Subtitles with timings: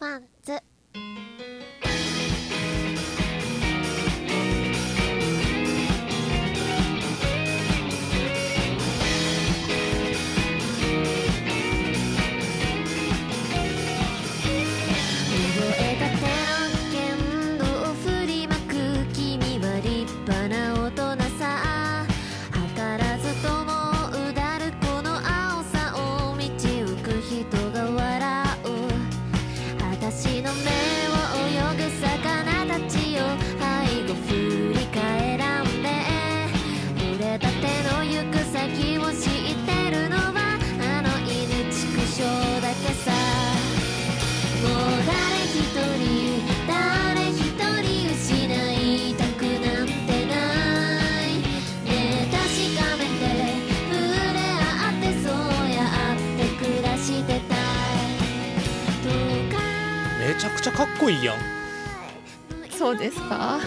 [0.00, 0.69] ワンツ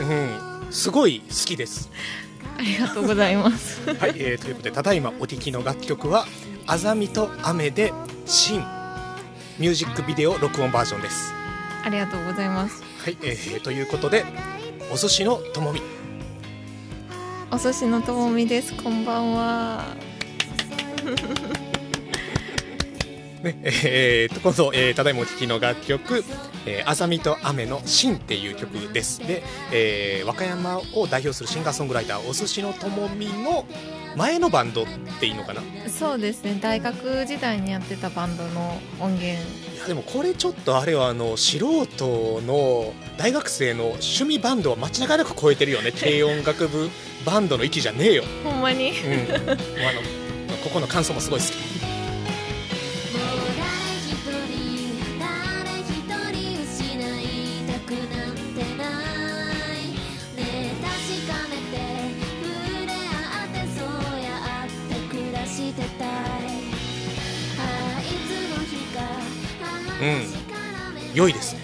[0.03, 0.71] うん。
[0.71, 1.91] すごい好きです。
[2.57, 3.81] ありがとうございます。
[3.87, 6.25] はい、えーということでただいまお聴きの楽曲は
[6.67, 7.93] 「あざみと雨で
[8.25, 8.59] 新」
[9.59, 11.33] ミュージックビデオ録音バージョンです。
[11.83, 12.83] ありがとうございます。
[13.03, 14.25] はい、えーということで
[14.91, 15.81] お寿司のともみ。
[17.51, 18.73] お寿司のともみです。
[18.73, 19.83] こんばんは
[23.43, 26.23] ねえー、と今度、えーただいまお聴きの楽曲
[26.65, 29.19] 「えーあざみと雨の新」っていう曲です。
[29.19, 33.65] で、えー和歌山を代表するシンガーソングライターお寿司のともみの
[34.15, 34.85] 前のバンドっ
[35.19, 35.61] ていいのかな？
[35.61, 36.57] いそうですね。
[36.61, 39.41] 大学時代にやってたバンドの音源。
[39.83, 45.91] やでもこれちょっとあれはあの素人の大学生の趣味バンドは間違いなく超えてるよね。
[45.97, 46.89] 軽音楽部
[47.25, 48.91] バンドの域じゃねえよ、ほんまに。
[48.91, 49.53] うん、あの
[50.63, 51.82] ここの感想もすごい好き
[71.13, 71.61] 良いですね。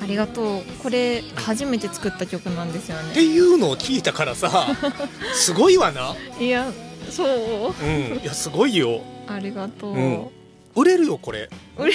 [0.00, 0.62] ありがとう。
[0.82, 4.68] これ初めて作った曲なんですよってねいうのを聞いたからさ
[5.34, 6.14] すごいわな。
[6.38, 6.72] いや
[7.10, 7.84] そう。
[7.84, 8.20] うん。
[8.22, 9.02] いやすごいよ。
[9.26, 10.26] ありがとう、うん。
[10.76, 11.92] 売れるよこれ、売れ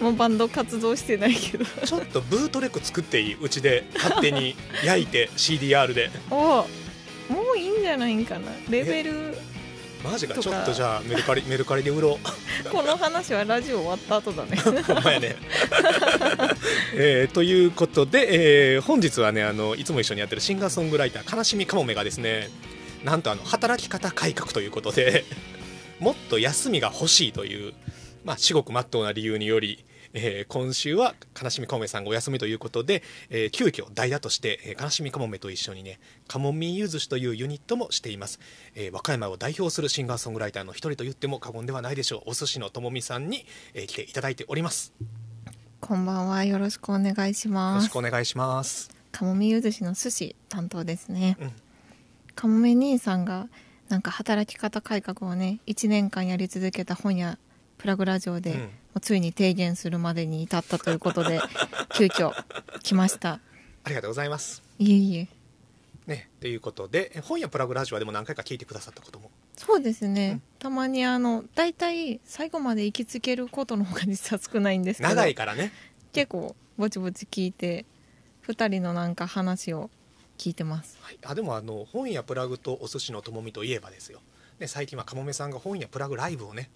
[0.00, 1.64] うもうバンド活動してないけど。
[1.64, 6.10] ん、ちょっとブートレック作っていいうちで勝手に焼いて CDR で。
[6.30, 6.36] お
[7.28, 8.50] もういいんじゃないんかな。
[8.70, 9.36] レベル
[10.02, 12.18] マジかちょっとじゃあメルカリメルカリで売ろう。
[12.70, 14.56] この話はラジオ終わった後だね。
[14.86, 15.36] ほんまやね、
[16.94, 22.50] えーということで、えー本日はねあのいつも一緒にやってるシンガーソングライター悲しみかもめがですね
[23.04, 25.24] なんとあの働き方改革ということで
[25.98, 27.74] もっと休みが欲しいという、
[28.24, 38.40] まあ、至極まっとうな理由により、えー今週は悲しみかもめさんがお休みということで、えー急遽代打として、えー悲しみかもめと一緒にねかもみゆずしというユニットもしています、
[38.74, 42.30] えー和歌山を代表するシンガーソングライターの一人と言っても過言ではないでしょう。
[42.30, 43.44] お寿司のともみさんに、
[43.74, 44.92] えー来ていただいております。
[45.80, 46.44] こんばんは。
[46.44, 48.90] よろしくお願いしよろますしくお願いします。
[49.12, 51.52] かもめゆずしの寿司担当ですね、うん。
[52.34, 53.48] かもめ兄さんが
[53.88, 57.38] なんか働き方改革をね1年間やり続けた本や
[57.78, 61.40] プラグラジオで、うんついに提言するまでに至ったということで
[61.94, 62.32] 急遽
[62.82, 63.40] 来ました。
[63.84, 64.62] ありがとうございます。
[64.78, 65.28] いえいえ。
[66.06, 69.30] ねということでえ本やプラグラジオはでも何回か聞いてくださったことも。
[69.56, 70.42] そうですね、うん。
[70.58, 75.72] たまにあの大体最後まで行きつけることの方が 実は少ないんですけど長いからね。
[76.12, 77.84] 結構ぼちぼち聞いて
[78.48, 79.90] 2人のなんか話を
[80.38, 80.98] 聞いてます。
[81.02, 84.20] はい、あでもあの本屋プラグとお寿司のともみといえばですよ、
[84.58, 86.70] ね、最近はかもめさんが本屋プラグライブをね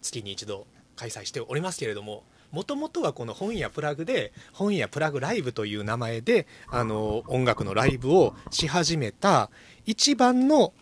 [0.00, 9.50] 月に一度開催しておりますけれどももともとはこの本屋プラグで本屋プラグライブという名前であの音楽のライブをし始めた
[9.86, 10.72] 一番の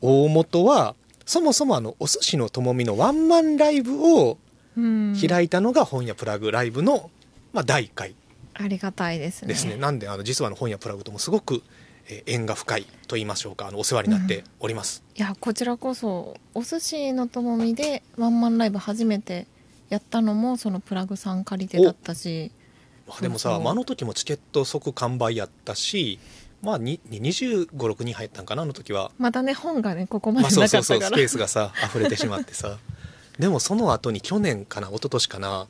[0.00, 4.38] 大元はそもそもあのお寿司のともみのワンマンライブを
[4.76, 5.16] うん。
[5.16, 7.10] 開いたのが本屋プラグライブの、
[7.52, 8.14] まあ、第1回。
[8.54, 9.48] ありがたいですね。
[9.48, 9.76] ですね。
[9.76, 11.62] なんであの実はあの本屋プラグともすごく、
[12.08, 19.46] えー縁が深いと言いましょうかあのお世話になっております、いやこちらこそお寿司のともみでワンマンライブ初めて
[19.94, 22.52] やったのもそのプラグさん借りてだったし
[23.06, 26.18] まあ、でもさ、まああの時もチケット即完売やったし
[26.62, 29.10] まあに2 5 6人入ったんかなあの時は。
[29.18, 32.78] まだね本がねここままあでそうそうそうなかったから、スペースがさ溢れてしまってさ。
[33.38, 35.66] でもその後に去年かな一昨年かな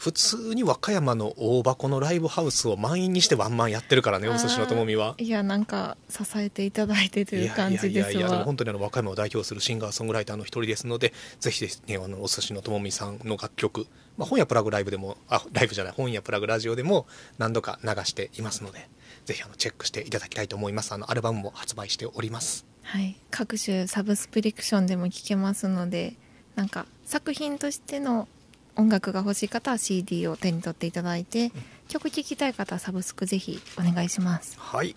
[0.00, 5.14] 普通に和歌山の大箱のライブハウスを満員にしてワンマンやってるからねお寿司のともみは。
[5.18, 13.86] いやなんか支えていただいてという感じですいやいやいやでもわ本当にあの和歌山を代表するシンガーソングライターの一人ですのでぜひですねあのお寿司のともみさんの楽曲、
[14.16, 17.06] まあ、本屋プラグライブでもあライブじゃない本屋プラグラジオでも
[17.36, 18.88] 何度か流していますので
[19.26, 20.92] ぜひあのチェックしていただきたいと思います。
[20.92, 22.64] あのアルバムも発売しております。
[22.84, 23.16] はい。
[23.30, 26.16] 各種サブスプリクションでも聴けますので
[26.56, 28.28] なんか作品としての
[28.76, 31.52] 音楽が欲しい方は CD を手に取っていただいて
[31.88, 34.56] 曲聴きたい方はサブスクぜひお願いします。
[34.58, 34.94] はい。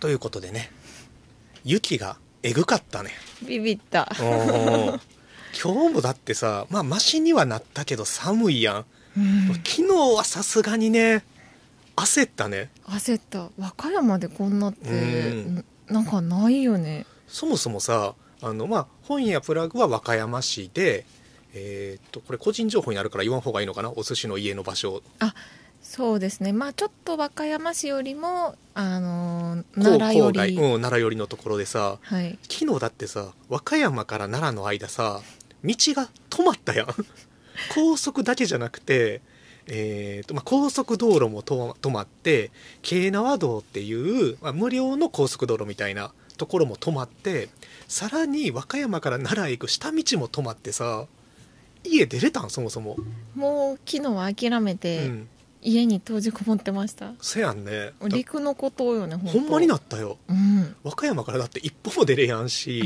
[0.00, 0.70] ということでね
[1.64, 3.10] 雪がえぐかったね。
[3.46, 4.08] ビビった。
[4.20, 5.00] うん
[5.62, 8.84] 今日もだってさまあマシにはなったけど寒いやん。
[9.16, 9.54] うん。
[9.64, 11.24] 昨日はさすがにね
[11.96, 12.70] 焦ったね。
[12.84, 13.50] 焦った。
[13.58, 15.64] 和歌山でこんなってうんん。
[15.88, 17.06] なんかないよね。
[17.28, 21.06] そもそもさあの、まあ、本屋プラグは和歌山市で、
[21.54, 23.92] えーっとこれ個人情報になるから言わん方がいいのかな？
[23.94, 25.02] お寿司の家の場所。
[25.82, 26.52] そうですね。
[26.52, 32.38] まあちょっと和歌山市よりもあの奈良より、うん、奈良寄りのところでさはい。
[32.48, 35.20] 昨日だってさ和歌山から奈良の間さ
[35.64, 36.86] 道が止まったやん。
[37.74, 39.20] 高速だけじゃなくて、
[39.66, 42.50] えーっとまあ、高速道路もと止まって
[42.80, 43.92] 京奈和道ってい
[44.32, 47.50] う、まあ、無料の高速道路みたいなところも止まって
[47.88, 51.06] さらに和歌山から奈良へ行く下道も止まってさ
[51.84, 52.50] 家出れたん？
[52.50, 52.96] そもそも、
[53.34, 55.28] もう昨日は諦めうて、ん、
[55.60, 57.12] 家に閉じこもってました。
[57.20, 57.92] せやんね。
[58.00, 60.18] だ陸のことよねほんまになっったよ。
[60.28, 60.74] うん。
[60.82, 62.82] 和歌山からだって一歩も出れやんし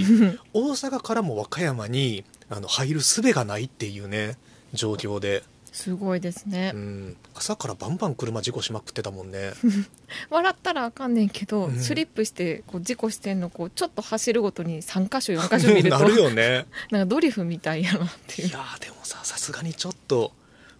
[0.52, 4.36] 大阪からも和歌山にあの入る術がないっていうね
[4.72, 5.42] 状況で、
[5.76, 9.52] すごいですね、うん、朝からバンバン車事故しまくってたもんね。
[10.30, 11.78] 笑ったらあかんねんけど、うん。
[11.78, 16.66] スリップしてこう事故してんのこうちょっと走るごとに3箇所4箇所見るとなるよね。
[16.90, 18.48] なんかドリフみたいやなっていう。
[18.48, 20.32] いやーでもささすがにちょっと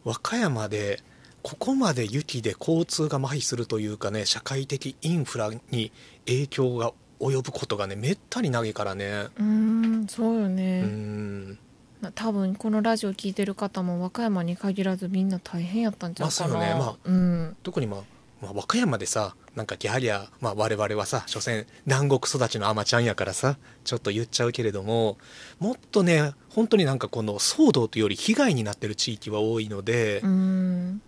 [0.02, 1.02] 和歌山で
[1.42, 5.92] ここまで雪で交通が麻痺するというかね社会的インフラに
[6.24, 9.26] 影響が及ぶことがねめったにないからね。
[9.38, 11.48] うーんそうようね、ん。
[11.48, 11.65] まあ
[12.14, 16.78] 多分このラジオ聞いてる方も和歌山に限らずみんな大変やったんちゃうかな、まあそうよね。
[16.78, 17.56] まあうん。
[17.62, 18.00] 特にまあ、
[18.40, 25.16] まあ、和歌山でさなんかギャリャ、まあ、我々はさ所詮南国育ちのアマちゃんやからさちょっと言っちゃうけれども
[25.58, 31.00] もっとね本当になんかこの騒動というより被害になってる地域は多いので、うん。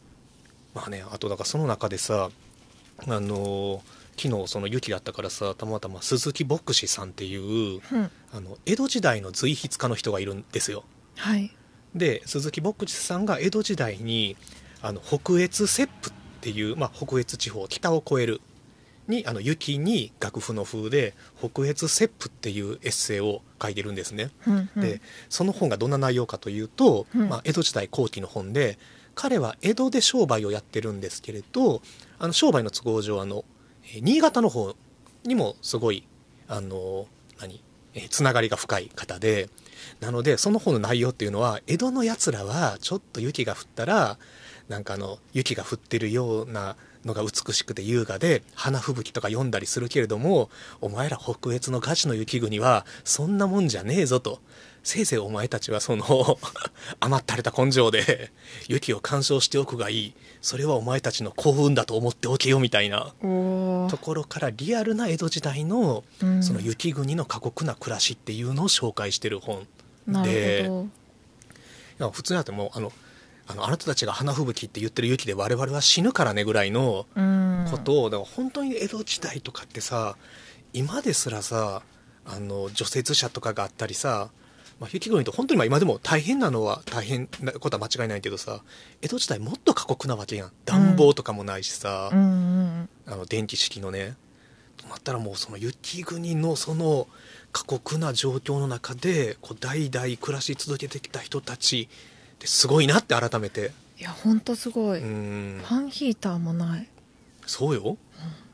[0.75, 2.31] まあねあとだからその中でさ
[3.07, 3.83] あの
[4.21, 8.11] 昨日その雪だったからさたまたま鈴木牧師さんっていううん。
[8.33, 10.85] あの江戸時代の随筆家の人がいるんですよ。
[11.17, 11.51] はい。
[11.95, 14.37] で鈴木牧師さんが江戸時代に
[14.83, 18.41] あの北越切符っていう、まあ、北越地方北を越える
[19.09, 24.83] にあの雪に楽譜の風で北越切符っていうエッセイを書いてるんですね、うんうん。
[24.83, 25.01] で
[25.31, 27.29] その本がどんな内容かというと、うん。
[27.29, 28.79] まあ、江戸時代後期の本で
[29.15, 31.81] 彼は江戸で商売をやってるんですけれど
[32.19, 33.58] あの商売の都合上あのえー
[34.03, 34.75] 新潟の方
[35.25, 36.05] にもすごい
[36.49, 37.07] あの
[37.41, 37.63] 何、
[37.95, 39.49] えーつながりが深い方で
[40.01, 44.19] なのでその本の内容っていうのは江戸のやつらはちょっと雪が降ったら
[44.69, 50.51] なんかあの雪が降ってるようなのが美しくて優雅で花吹雪とか読んだりするけれども
[50.81, 54.41] お前ら北越のガチの雪国はそんなもんじゃねえぞと。
[54.83, 56.39] せいぜいお前たちはその
[57.01, 58.33] 余ったれた根性で
[58.69, 60.15] 雪を鑑賞しておくがいい。
[60.41, 63.13] それはお前たちの幸運だと思っておけよみたいな。
[63.21, 66.43] ところからリアルな江戸時代のうん。
[66.43, 69.67] その雪国の過酷な暮らしっていうのを紹介してる本
[70.07, 70.67] で。
[70.69, 70.89] ほ
[72.01, 72.93] いや普通にだってもうあの
[73.49, 77.07] あのあなたたちが花吹雪って言ってる雪で我々は死ぬからねぐらいの
[77.71, 80.17] ことを、だから本当に江戸時代とかってさ
[80.75, 81.83] 今ですらさ
[82.27, 84.29] あの除雪車とかがあったりさ、
[84.81, 88.63] まあ、雪国と本当にまあ今でも大変なのは大変なことは間違いないけどさ
[89.03, 90.53] 江戸時代もっと過酷なわけやん。
[90.65, 92.19] 暖房とかもないしさ、うん。
[92.19, 94.17] うんあの電気式のね。
[94.77, 97.09] となったらもうその雪国のその
[97.51, 101.89] 過酷な状況の中でこう代々暮らし続けてきた人たち
[102.35, 103.73] ってすごいなって改めて。
[103.99, 106.89] いやほんとすごい、うフんァンヒーターもない。
[107.47, 107.97] そうよ。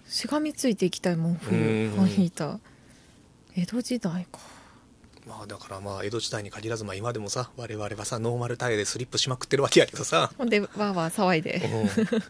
[0.09, 1.59] しがみついていきたいもん冬。
[1.59, 1.91] うん。
[1.91, 2.59] ファンヒーター。
[3.57, 4.39] 江戸時代か
[5.27, 11.63] まあだからまあ江戸時代に限らずまあ今でもさ我々はさノーマルタイヤでスリップしまくってるわけやけどさ、ほんでわーわー騒いで。
[11.65, 12.23] うん。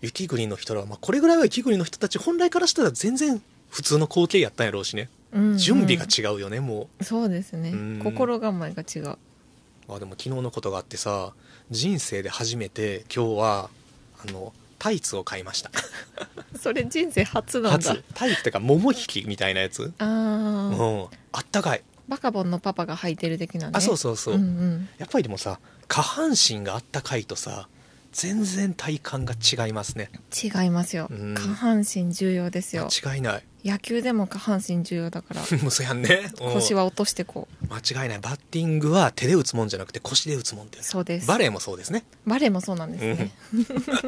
[0.00, 5.08] 雪国の人らは、まあ、これぐらいは雪国の人たち本来からしたら全然普通の光景やったんやろうしね。
[5.32, 5.58] うんうん。
[5.58, 7.04] 準備が違うよねもう。
[7.04, 7.70] そうですね。
[7.70, 8.00] うん。
[8.02, 9.18] 心構えが違う。
[9.88, 11.32] まあでも昨日のことがあってさ
[11.70, 13.70] 人生で初めて今日は
[14.26, 15.70] あのタイツを買いました。
[16.58, 17.90] それ人生初なんだ。
[17.90, 18.04] 初。
[18.14, 19.92] タイツってか桃引きみたいなやつ。
[19.98, 21.08] あうーん。
[21.32, 23.72] あったかいバカボンのパパが履いてる的なね。
[23.74, 24.88] あそうそうそう、うんうん。
[24.98, 27.68] やっぱりでもさ下半身があったかいとさ
[28.12, 30.10] 全然体感が違いますね。
[30.42, 31.34] 違いますよ、うん。
[31.34, 32.88] 下半身重要ですよ。
[33.04, 33.44] 間違いない。
[33.64, 35.42] 野球でも下半身重要だから。
[35.62, 36.32] もうそうやんね。
[36.40, 36.52] うん。
[36.54, 37.66] 腰は落としてこう。
[37.66, 38.18] 間違いない。
[38.18, 41.26] バッティングは手で打つもんじゃなくて腰で打つもんってそうです。
[41.26, 42.04] バレーもそうですね。
[42.26, 43.32] バレーもそうなんですね、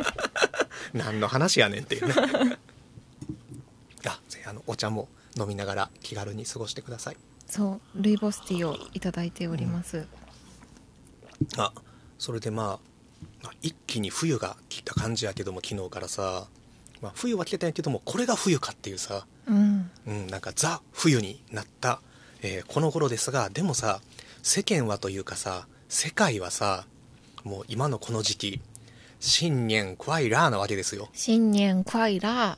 [0.94, 2.14] 何の話やねんっていうね。
[4.06, 7.16] あぜひあのお茶も飲みながら気軽に過ごしてください
[7.50, 10.06] そうルイボスティーをいただいております、
[11.56, 11.72] あ
[12.18, 12.78] それでまあ
[13.42, 16.46] まあ一気に冬が来た感じやけども昨日からさ、
[17.02, 19.90] まあ、冬は来てたんやけどもこれが冬かっていうさ、うん。
[20.06, 22.00] うん、なんかザ冬になった、
[22.42, 24.00] えーこの頃ですがでもさ
[24.42, 26.86] 世間はというかさ世界はさ
[27.42, 28.60] もう今のこの時期
[29.18, 31.08] 新年クワイラーなわけですよ。
[31.12, 32.56] 新年快乐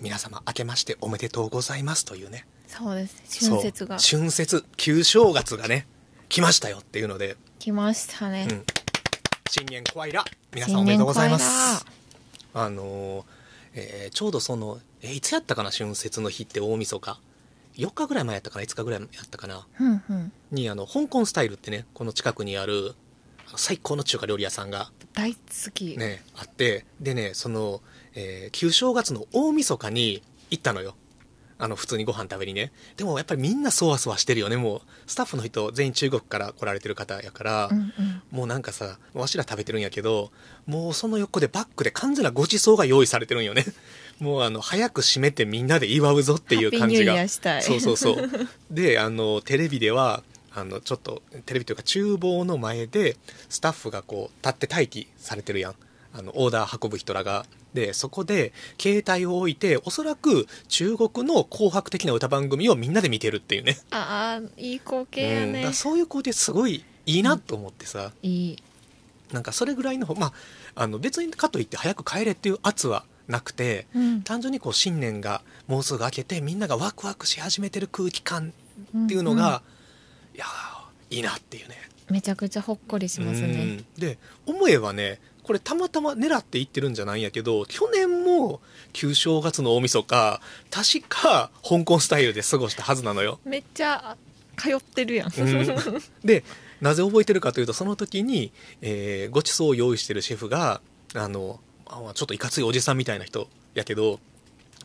[0.00, 3.46] 皆様明けましておめでとうございますというねそうです。
[3.48, 3.98] 春節が。
[3.98, 5.86] 春節旧正月がね
[6.28, 8.64] 来ましたよっていうので、来ましたね、うん、
[9.50, 11.84] 新年クワイラ皆さんおめでとうございます。
[12.54, 13.24] あのー
[13.74, 17.20] えーちょうどその、えーいつやったかな春節の日って大晦日。
[17.76, 19.66] 4日ぐらい前やったかな5日ぐらいやったかな。
[19.80, 20.32] うんうん。
[20.50, 22.94] にあの香港スタイルってねこの近くにある
[23.56, 25.40] 最高の中華料理屋さんが大好
[25.72, 26.84] き、ねあって。
[27.00, 27.80] でねその、
[28.14, 30.96] えー旧正月の大晦日に行ったのよ
[31.58, 32.72] あの普通にご飯食べにね。
[32.96, 34.56] でもやっぱりみんなそわそわしてるよね。
[34.56, 38.22] もうスタッフの人全員中国から来られてる方やから、うんうん。
[38.30, 40.30] もうなんかさわしら食べてるんやけど
[40.66, 43.64] もうその横でバックで完全なごちそうが用意されてるんよね。
[44.20, 47.28] もうあの早く閉めてみんなで祝うぞっていう感じが。
[47.28, 48.30] そうそうそう。
[48.70, 50.22] であのテレビでは
[50.54, 53.16] あのちょっとテレビというか厨房の前で
[53.48, 55.74] スタッフがこう立って待機されてるやん
[56.12, 57.46] あのオーダー運ぶ人らが。
[57.74, 63.78] でそこで携帯を置いておそらく中国の紅白的な歌番組をみんなで見てるっていうね。
[63.90, 65.52] ああいい光景やうん。
[65.52, 68.62] だねから、そういう光景すごいいいなと思ってさ、いい。
[69.32, 70.32] なんかそれぐらいの方まあ
[70.76, 74.22] あの別にかといって早く帰れっていう圧はなくてうん。
[74.22, 78.54] 単純にこう新年がもうすぐ明けてみんながワクワクし始めてる空気感
[79.04, 79.62] っていうのが、
[80.34, 81.76] いやーいいなっていうね。
[82.10, 83.48] めちゃくちゃほっこりしますね。
[83.48, 83.86] うん。
[83.98, 88.60] で思えばねこれたまたま狙って行ってるんじゃないんやけど去年も
[88.92, 93.40] 旧正月の大晦日確か香港スタイルで過ごしたはずなのよ。
[93.46, 94.18] めっちゃ
[94.58, 95.66] 通ってるやん、うん。
[96.22, 96.44] で
[96.82, 98.52] なぜ覚えてるかというとその時に、
[98.82, 100.82] えーごちそうを用意してるシェフが
[101.14, 104.20] あのあちょっといかついおじさんみたいな人やけど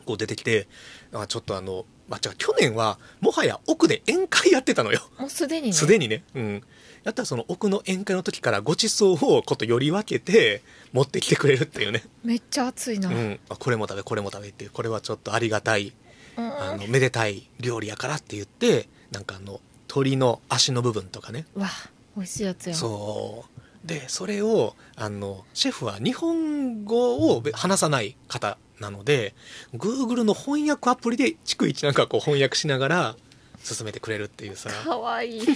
[0.06, 0.66] こう出てきて
[1.12, 5.02] あちょっとあの、まあ、違う去年はもはや奥で宴会やってたのよ。
[5.18, 5.72] もうすでにね。
[5.74, 6.24] すでにね。
[6.34, 6.62] うん
[7.04, 15.92] やったらその奥の宴会の時からごちそうをことより分けて持ってきてくれるっていうね、めっちゃ暑いな、うん、あこれも食べこれも食べっていうこれはちょっとありがたい
[16.36, 21.46] うんあのめでたい料理やからって言ってなんかあの鳥の足の部分とかね。
[21.54, 21.68] うわ
[22.16, 22.78] 美味しいやつやん。
[22.78, 23.44] そ
[23.84, 23.86] う。
[23.86, 29.34] でそれをあのシェフは日本語をべ話さない方なので
[29.74, 33.16] Google の翻訳アプリで逐一なんかこう翻訳しながら
[33.64, 34.70] 進めてくれるっていうさ。
[34.70, 35.40] かわいい。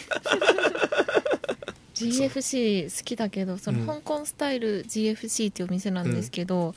[1.94, 3.86] GFC 好きだけどそのうん。
[3.86, 6.74] 香港スタイル GFC っていうお店なんですけど、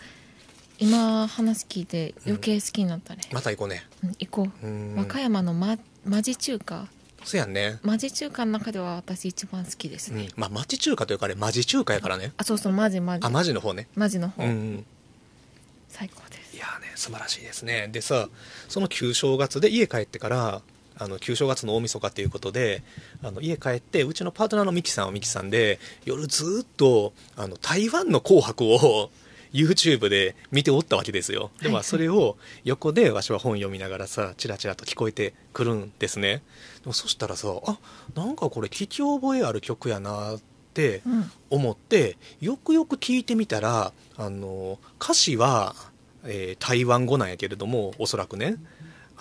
[0.77, 3.83] 今話聞いて余計好きになったね、また行こうね。
[4.03, 4.95] うん行こう、うん。
[4.95, 6.87] 和歌山の、ま、マジ中華。
[7.23, 7.79] そうやんね。
[7.83, 10.29] マジ中華の中では私一番好きですね、うん。
[10.35, 12.33] まあ町中華というかあれマジ中華やからね。
[12.37, 13.87] あそうそうマジマジあマジの方ね。
[13.95, 14.85] マジの方、うん。
[15.87, 16.55] 最高です。
[16.55, 17.89] いやーね素晴らしいですね。
[17.91, 18.27] でさ
[18.67, 20.61] その旧正月で家帰ってから
[21.03, 22.83] あの旧正月の大晦日っていうことで
[23.23, 29.09] あの家帰ってうちのパートナーのミキさんはミキさんで夜ずーっとあの台湾の「紅白」を
[29.51, 31.49] YouTube で見ておったわけですよ。
[31.61, 36.43] でまあそれを横でわしは本読みながらさチラチラと聞こえてくるんですね。
[36.81, 37.77] でもそしたらさあ
[38.15, 40.39] なんかこれ聞き覚えある曲やなっ
[40.73, 41.31] てうん。
[41.49, 45.75] 思ってよくよく聞いてみたらあの歌詞は、
[46.23, 48.55] えー台湾語なんやけれどもおそらくね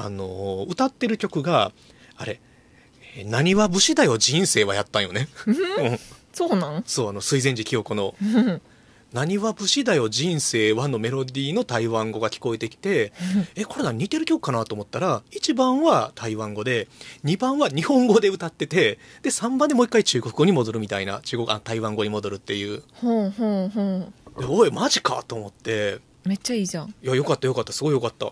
[0.02, 1.72] あの歌ってる曲が
[2.16, 2.40] あれ
[3.26, 5.98] 「なにわ節だよ人生は」やったんよね、うん？
[6.32, 6.84] そうなん？
[6.86, 8.14] そうあの水前寺清子の。
[8.22, 8.62] うん
[9.12, 13.12] 「なにわ節だよ人生は」のメロディーの台湾語が聞こえてきて
[13.56, 16.86] えこれ何似てる曲かなと思ったら1番は台湾語で
[17.24, 22.84] 2番は日本語で歌っててで3番でもう一回中国語に戻るみたいな中国あ台湾語に戻るっていう。
[22.94, 25.94] ほうほうほでおいマジかと思って。
[25.94, 26.90] うめっちゃいいじゃん。
[26.90, 27.72] いやよかったよかった。
[27.72, 28.30] すごいよかった。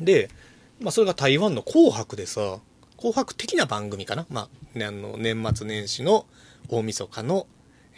[0.00, 0.28] で、
[0.80, 2.58] まあ、それが台湾の「紅白」でさ
[2.96, 6.26] 「紅白」的な番組かな、まあね、あの年末年始の
[6.68, 7.46] 大晦日の、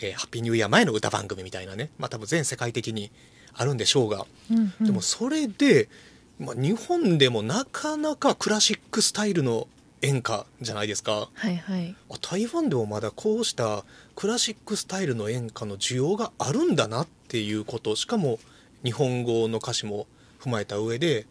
[0.01, 3.11] えーハッピーニューイヤー前の歌番組みたいなね、まあ、多分全世界的に
[3.55, 4.87] あるんでしょうが、うんうん。
[4.87, 5.89] でもそれで、
[6.39, 9.69] まあ、日本でもなかなかクラシックスタイルの
[10.03, 11.31] 演歌じゃないですか。
[11.33, 11.97] はいはい。
[12.11, 17.97] あ台湾でもまだこうしたクラシックスタイルの演歌の需要があるんだなっていうこと。
[17.97, 18.39] しかも
[18.85, 20.07] 日本語の歌詞も
[20.41, 21.27] 踏まえた上で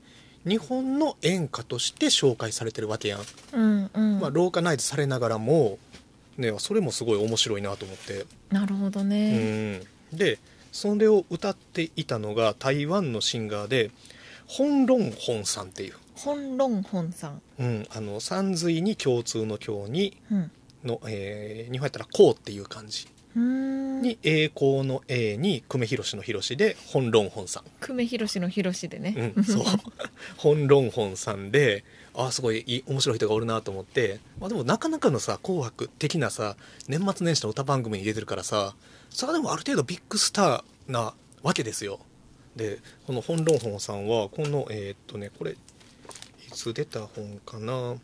[0.45, 3.21] 日本の演歌として紹介されてるわけやん、
[3.53, 5.79] うんうん、まあ、ローカナイズされながらも、
[6.37, 9.81] ね、それもすごい面白いなと思って、なるほどうね、ん、
[10.13, 10.39] で
[10.71, 13.91] それを歌っていたのが台湾のシンガーで
[14.47, 20.51] ホン・ロンホンさんっていう、本論本さん、うん、あの山水に共通の共にうん、
[20.83, 29.63] の、えー日本やったら「こう」っていう感じに栄光の A に久米宏の宏で本論本さん、久米宏の宏でね、うん、 そう。
[30.37, 36.55] 本論本さんでああすごいいい面白い人がおるなと思って、まあ、でもなかなかのさ「紅白」的なさ
[36.87, 38.75] 年末年始の歌番組に出てるからさ
[39.09, 41.13] それはでもある程度ビッグスターな
[41.43, 41.99] わけですよ。
[42.55, 45.55] でこの本論本さんはこのえーっとねこれい
[46.53, 47.95] つ出た本かな。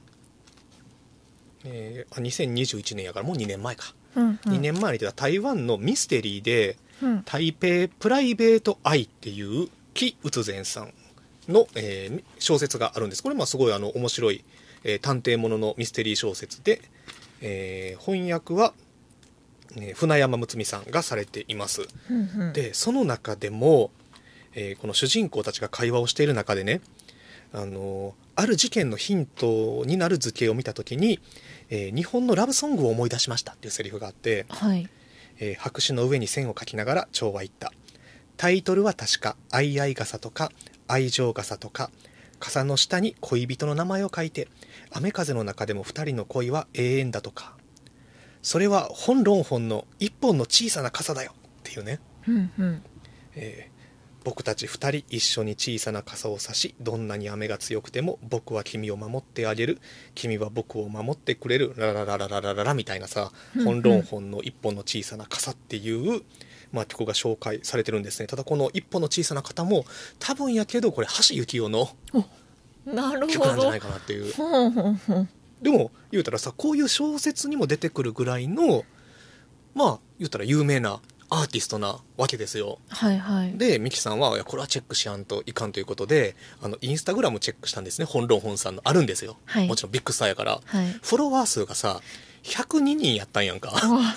[1.64, 7.24] えーあ2021年やからもう2年前か、うんうん、2年前に出た台湾のミステリーでうん。
[7.24, 10.94] 台北プライベート愛っていう紀宇前さん
[11.48, 13.24] の、えー小説があるんです。
[13.24, 14.44] これまあすごいあの面白い、
[14.84, 16.82] えー探偵もののミステリー小説で、
[17.42, 18.74] えー翻訳は、
[19.76, 21.88] えー船山睦美さんがされています。
[22.10, 23.92] うんうん、でその中でも、
[24.54, 26.82] えーこの主人公たちが会話をしている中でね
[27.54, 31.20] あのある事件のヒントになる図形を見た時に、
[31.72, 34.88] えー日本のラブソングを思い出しましたっていうセリフがあってはい。
[35.40, 37.72] えー白紙の上に線を描きながら蝶は言った。
[38.38, 40.52] タイトルは確か「相合傘」とか
[40.88, 41.90] 「愛情傘」とか
[42.40, 44.48] 傘の下に恋人の名前を書いて
[44.92, 47.56] 雨風の中でも二人の恋は永遠だとか。
[48.44, 52.84] それは本論本の一本の小さな傘だよっていうね、うんうん。
[53.36, 53.71] えー
[54.24, 59.80] 僕たち二人一緒に小さな傘を差しどんなに雨が強くても僕は君を守ってあげる。
[60.14, 61.74] 君は僕を守ってくれる。
[61.76, 63.32] ララララララララみたいなさ
[63.64, 66.22] 本論本の一本の小さな傘っていう、
[66.72, 69.86] まあ、曲が紹介されてるんですねただこの一本の小さな傘も
[70.20, 71.90] 多分やけどこれ橋幸夫の
[72.86, 74.34] 曲なんじゃないかなっていう
[75.62, 78.84] でも言うたらさこういう小説にも出てくるぐらいの
[79.76, 81.00] まあ言うたら有名な
[81.34, 82.78] アーティストなわけですよ。
[82.90, 83.58] はいはい。
[83.58, 88.06] でミキさんはいやこれはチェックしやんといかんということであのインスタグラムチェックしたんですね。
[88.06, 88.82] 本論本さんの。
[88.84, 89.68] あるんですよ、はい。
[89.68, 90.60] もちろんビッグスターやから。
[90.66, 90.92] はい。
[91.02, 92.02] フォロワー数がさ
[92.44, 93.72] 102人やったんやんか。
[93.74, 94.16] あ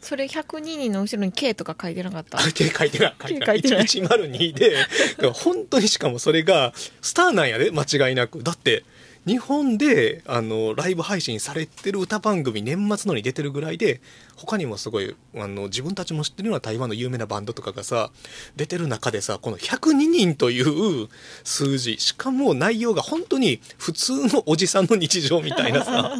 [0.00, 2.38] それ102人の後ろに K とか書いてなかった？
[2.38, 3.14] あれ手書いてない。
[3.20, 3.62] 書いてない。
[3.62, 4.86] 手書いてない1102で。
[5.34, 6.72] 本当にしかもそれが
[7.02, 8.42] スターなんやで間違いなく。
[8.42, 8.84] だって
[9.28, 14.00] 日本であのライブ配信されてる歌番組年末のに出てるぐらいで
[14.36, 18.10] 他にもすごいあの自分たちも知ってるような台湾の有名なバンドとかがさ
[18.56, 21.08] 出てる中でさこの102人という
[21.44, 26.14] 数字しかも内容が本当に普通のおじさんの日常みたいなさ。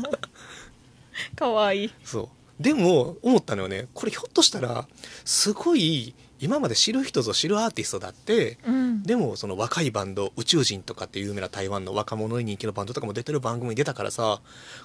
[1.34, 1.90] かわいい。
[2.04, 2.28] そ
[2.60, 2.62] う。
[2.62, 3.88] でも思ったのよね。
[3.94, 4.86] これひょっとしたら
[5.24, 9.02] すごい今まで知る人ぞ知るアーティストだってうん。
[9.02, 14.40] でもその若いバンド宇宙人とかっていう有名な台湾の若者に人気のバンドとかも出てる番組に出たからさ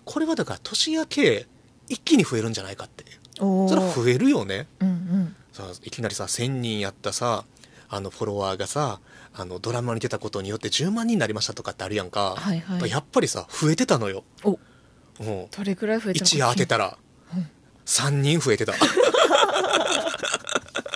[0.05, 1.47] これはだから年明け
[1.89, 3.05] 一気に増えるんじゃないかって。
[3.37, 4.67] それは増えるよね。
[4.79, 5.35] うんうん。
[5.51, 7.45] さいきなりさ1000人やったさ
[7.89, 8.99] あのフォロワーがさ
[9.33, 12.89] あのドラマに出たことによって10万人になりましたとかってあるやんか、はいはい。
[12.89, 14.59] やっぱりさ増えてたのよ、お。
[15.19, 16.97] うん、どれくらい増えた一夜明けたら。
[17.85, 18.73] 3人増えてた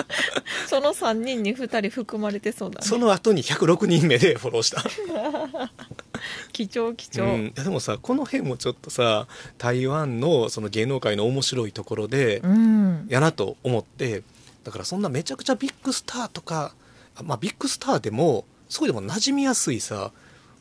[0.68, 2.88] その3人に2人含まれてそうだね。
[2.88, 4.84] その後に106人目でフォローした。
[6.52, 13.06] 貴重貴重、うん、いやでもさこの辺もちょっとさ台湾のその芸能界の面白いところで、うん。
[13.10, 14.24] やなと思って
[14.64, 16.74] だからそんなめちゃくちゃビッグスターとか
[17.16, 20.12] あまあビッグスターでもそうでも馴染みやすいさ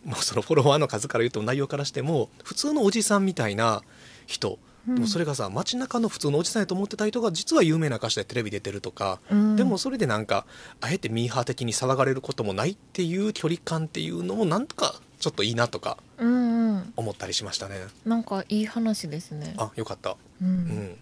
[0.04, 3.82] もうそのフォロワーの数から言っても内容からしても普通のおじさんみたいな
[4.26, 4.94] 人うん。
[4.96, 9.56] でもそれがさ街中の普通のおじさんやと思ってた人が実は有名な歌手でテレビ出てるとか、うん。
[9.56, 10.46] でもそれでなんか
[10.80, 16.92] あえてミーハー的に騒がれることもないっていう距離感っていうのもなんとかちょっといいなとかうんうん。
[16.96, 17.76] 思ったりしましたね。
[18.04, 19.54] なんかいい話ですね。
[19.58, 20.16] あよかった。
[20.42, 20.48] うん。
[20.48, 20.96] うん。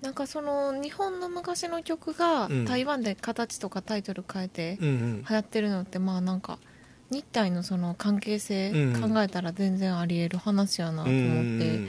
[0.00, 2.64] なんかその日本の昔の曲がうん。
[2.64, 5.24] 台湾で形とかタイトル変えてうんうん。
[5.28, 6.58] 流行ってるのってまあなんか
[7.10, 11.88] 日体のその関係性うん考えたら全然ありえる話やなとう思って、ん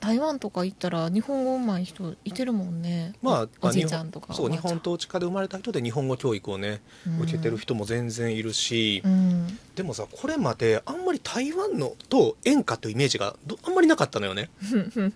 [0.00, 3.14] 台湾とか行ったら日本語上手い人いてるもんね。
[3.22, 7.20] まあおじいちゃんとかそう日本統治下で生まれた人で日本語教育をねうん。
[7.22, 9.58] 受けてる人も全然いるし、うん。
[9.74, 14.50] でもさこれまであんまり台湾のと演歌というイメージがどあんまりなかったのよね、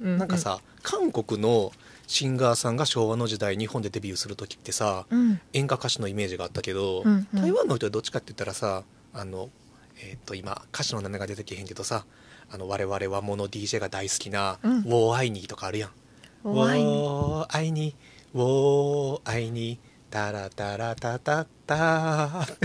[0.00, 1.72] ななんかさ韓国の
[2.06, 5.40] シンガーさんが昭和の時代日本でデビューする時ってさうん。
[5.52, 7.40] 演歌歌手のイメージがあったけど、うんうん。
[7.40, 8.82] 台湾の人はどっちかって言ったらさ
[9.14, 9.50] あの、
[9.98, 12.04] えー、と今歌手の名前が出てけへんけどさ
[12.52, 14.78] あの我々はモノ DJ が大好きな「うん。
[14.80, 15.90] ウォーアイニー」とかあるやん
[16.44, 17.94] 「ウォーアイニー。
[18.34, 19.78] ウォーアイニー。
[20.10, 22.46] タラタラタタタ」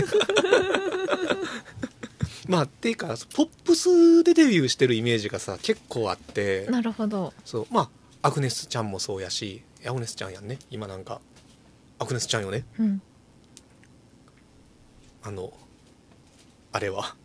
[2.46, 6.66] まあっていうかポップスでデビューしてるイメージがさ結構あって。
[6.66, 7.32] なるほど。
[7.44, 7.66] そう。
[7.70, 7.90] ま
[8.22, 10.58] あアグネスちゃんもそうやしアグネスちゃんやんね。
[10.70, 11.20] 今なんか
[11.98, 12.64] アグネスちゃんよね。
[12.78, 13.02] うん。
[15.22, 15.52] あの
[16.72, 17.16] あれは。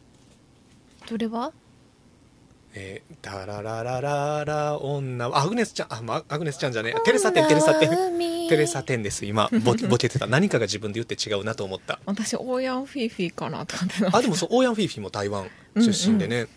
[1.10, 1.52] どれは？
[2.76, 7.90] えー、タラララララ女はあアグネスちゃんあ、まあ、アグネスちゃんじゃねえテレサテンテレサテン。
[8.50, 9.50] テレサテンです今。
[9.64, 10.28] ボケボケてた。
[10.28, 12.00] 何かが自分で言って違うなと思った。
[12.06, 16.48] 私オーヤンフィーフィーかなとかってなあでもそうオーヤン・フィーフィーも台湾出身でね、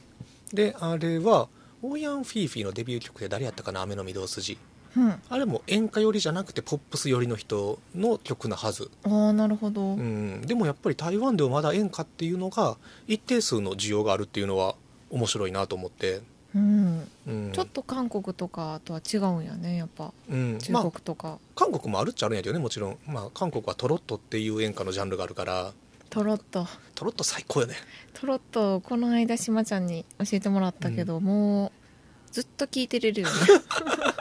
[0.52, 1.48] であれは
[1.83, 4.59] オーヤン・フィーフィーのデビュー曲で誰やったかな雨の御堂筋。
[4.96, 5.11] うん。
[5.11, 14.74] ああれも演歌寄りじゃなくてポップス寄りの人の曲なはず、あなるほど、うん、でもやっぱり台湾でもまだ演歌っていうのが一定数の需要があるっていうのは
[15.11, 16.21] 面白いなと思って、
[16.55, 17.11] うん。
[17.27, 20.12] うん、ちょっと韓国とかとは違うんやねやっぱ。
[20.29, 25.73] うん、中まあ国とか、韓国もあるっちゃあるんやけどねもちろん、まあ、韓国はトロットっていう演歌のジャンルがあるから。
[26.09, 26.66] トロット。
[26.95, 27.75] トロット最高よね。
[28.14, 33.35] トロットこの間しまちゃんに教えてもらったけど、もうずっと聞いてれるよね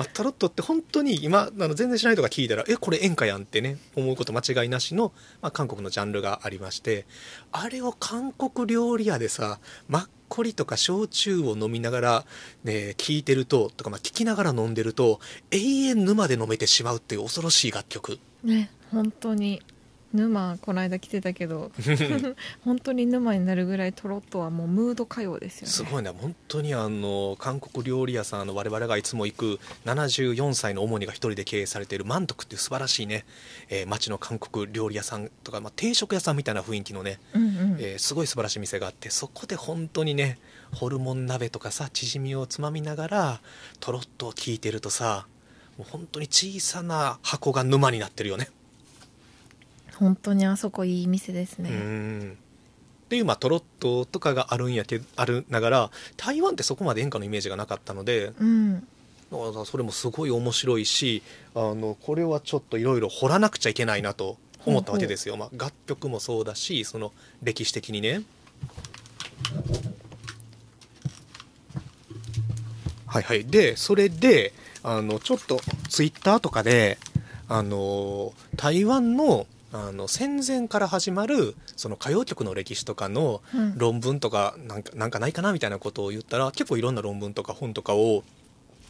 [0.00, 7.04] まあ、タロットって本当に今あの全然しないとか聞いたらえこれ演歌やんってね思うこと間違いなしの、まあ、韓国のジャンルがありまして
[7.52, 12.24] あれを韓国料理屋でさマッコリとか焼酎を飲みながら、
[12.64, 18.18] ね、聞いてるととか、まあ、聞きながら飲んでると永遠沼で飲めてしまうっていう恐ろしい楽曲。
[18.42, 19.62] ね本当に。
[20.12, 21.70] 沼この間来てたけど
[22.64, 25.72] 本当に沼になるぐらいトロットはもうムード歌謡ですよね。
[25.72, 26.10] すごいね。
[26.10, 33.24] 本当にあの韓国料理屋さんあの我々がいつも行く74歳の主にが一人で経営されている満徳っていう素晴らしいね、
[33.68, 40.38] えー町の韓国料理屋さんとか、まあ、定食屋さんみたいな雰囲気のね、うんうん、えーすごい素晴らしい店があってそこで本当にね
[40.72, 43.40] ホルモン鍋とかさチヂミをつまみながら
[43.80, 45.26] とろっと聞いてるとさ
[45.78, 48.48] もう本当に小さな箱が沼になってるよね
[50.00, 52.32] 本当にあそこいい店ですうねん。
[52.32, 58.88] っていうまあトロットとかがあるんやけあるながら台湾ってそこまで演歌のイメージがなかったのでうん。
[59.30, 61.22] それもすごい面白いし
[61.54, 68.22] あのこれはちょっといろいろ掘らなくちゃいけないなと思ったわけですよ、まあ、楽曲もそうだしその歴史的にね。
[73.06, 73.44] はいはい。
[73.44, 76.98] でそれであのちょっとツイッターとかで
[77.48, 83.78] あの台湾のあの戦前から始まるその歌謡曲の歴史とかのうん。
[83.78, 88.24] 論文とかなんかなんかないかなみたいなことを言ったら結構いろんな論文とか本とかを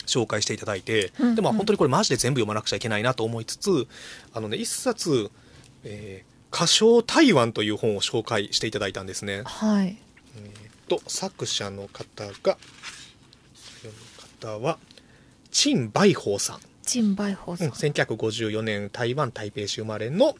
[0.06, 1.34] 紹介していただいて、うん。
[1.34, 1.56] でもうん。
[1.56, 3.86] 本当にこれマジで全部読まなくちゃいけないなと思いつつ
[4.32, 5.30] あのね一冊、
[5.84, 9.42] えー歌唱台湾」という本を紹介していただいたんですね。
[9.44, 9.96] はい。
[10.36, 12.58] えーと作者の方が
[14.40, 14.78] 方は
[15.52, 20.34] 陳梅宝さん、陳梅宝さうんん、1954年台湾台北市生まれの、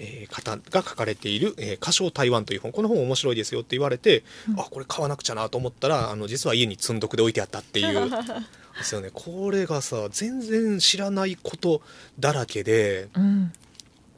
[0.00, 2.72] えー方が書かれている「えー歌唱台湾」という本。
[2.72, 4.60] この本面白いですよって言われて、うん。
[4.60, 8.10] あこれ買わなくちゃなと思ったらあの実は家に積んどくで置いてあったっていう。
[8.78, 9.10] ですよね。
[9.12, 11.82] これがさ全然知らないこと
[12.18, 13.52] だらけでうん。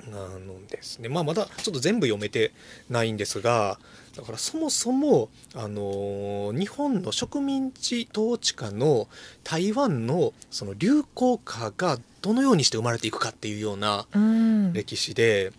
[0.09, 2.53] あのですね、まあ、まだちょっと全部読めて
[2.90, 3.79] ないんですが
[4.16, 9.09] だからそもそも、あのー日本の植民地統治下の
[9.45, 14.73] 台湾のその流行歌がどのようにして生まれていくかっていうようなうん。
[14.73, 15.53] 歴史で、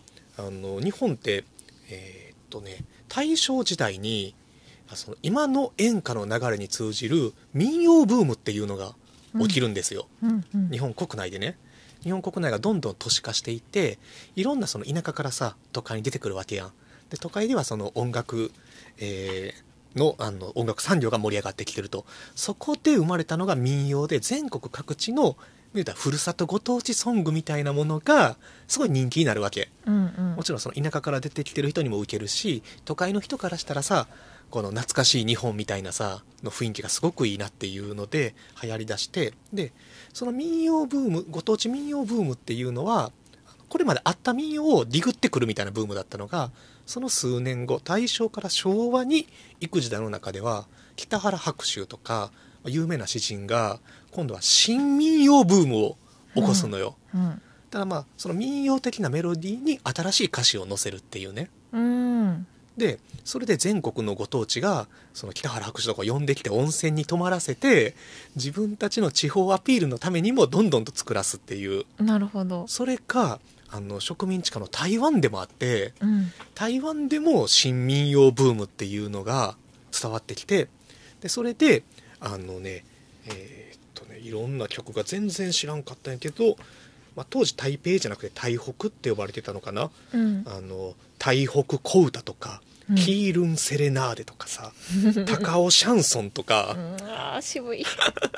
[0.47, 1.43] あの日本って、
[1.89, 4.36] えーっとね、大正時代に
[4.89, 8.95] あその今の演歌の流れに通じる民謡ブームっていうのが
[9.39, 10.08] 起きるんですよ。
[10.21, 10.69] うんうん。
[10.69, 11.58] 日本国内でね。
[12.03, 13.97] 日本国内がどんどん都市化していって
[14.36, 16.71] いろんなその田舎からさ都会に出てくるわけやん。
[17.10, 18.51] で都会ではその音楽、
[18.97, 22.06] えーのあの音楽産業が盛り上がってきてると。
[22.36, 25.38] そこで生まれたのが民謡で全国各地の
[25.73, 29.69] 言うたらふるさとご当地ソングみたいなものがすごい人気になるわけ。
[29.86, 30.36] うんうん。
[30.36, 34.07] もちろんその田舎から出てきてる人にも受けるし都会の人からしたらさ
[34.49, 39.73] この懐かしい日本みたいなさの雰囲気がすごくいいなっていうので流行りだしてで
[40.13, 43.12] その民謡ブームご当地民謡ブームっていうのは
[43.67, 46.51] これまであった民謡をディグってくるみたいなブームだったのが
[46.86, 49.27] その数年後大正から昭和に
[49.59, 52.31] 行く時代の中では北原白秋とか
[52.69, 53.80] 有名な詩人が
[54.12, 55.97] 今度は新民謡ブームを
[56.36, 56.95] 起こすのよ。
[57.13, 57.41] うん
[57.73, 61.49] ただまあその民謡的なメロディーに新しい歌詞を載せるっていうね。
[61.71, 62.45] うん。
[62.78, 67.95] でそれで全国のご当地がその北原白秋とかを呼んできて温泉に泊まらせて
[68.36, 71.86] 自分たちの地方アピールのためにもどんどんと作らすっていう。
[71.97, 72.67] なるほど。
[72.67, 73.39] それが
[73.71, 76.32] あの植民地下の台湾でもあってうん。
[76.54, 79.58] 台湾でも新民謡ブームっていうのが
[79.99, 80.67] 伝わってきて
[81.21, 81.82] でそれで
[82.23, 82.86] あのね
[83.27, 86.55] えーっとねいろんな曲が全然知らんかったんやけど、
[87.15, 89.91] まあ、当時台北じゃなくて台北って呼ばれてたのかな。
[90.13, 90.43] うん。
[90.47, 92.95] あの台北小唄とか、うん。
[92.95, 94.73] キールンセレナーデとかさ
[95.27, 97.86] 高尾シャンソンとか、うんあー渋い。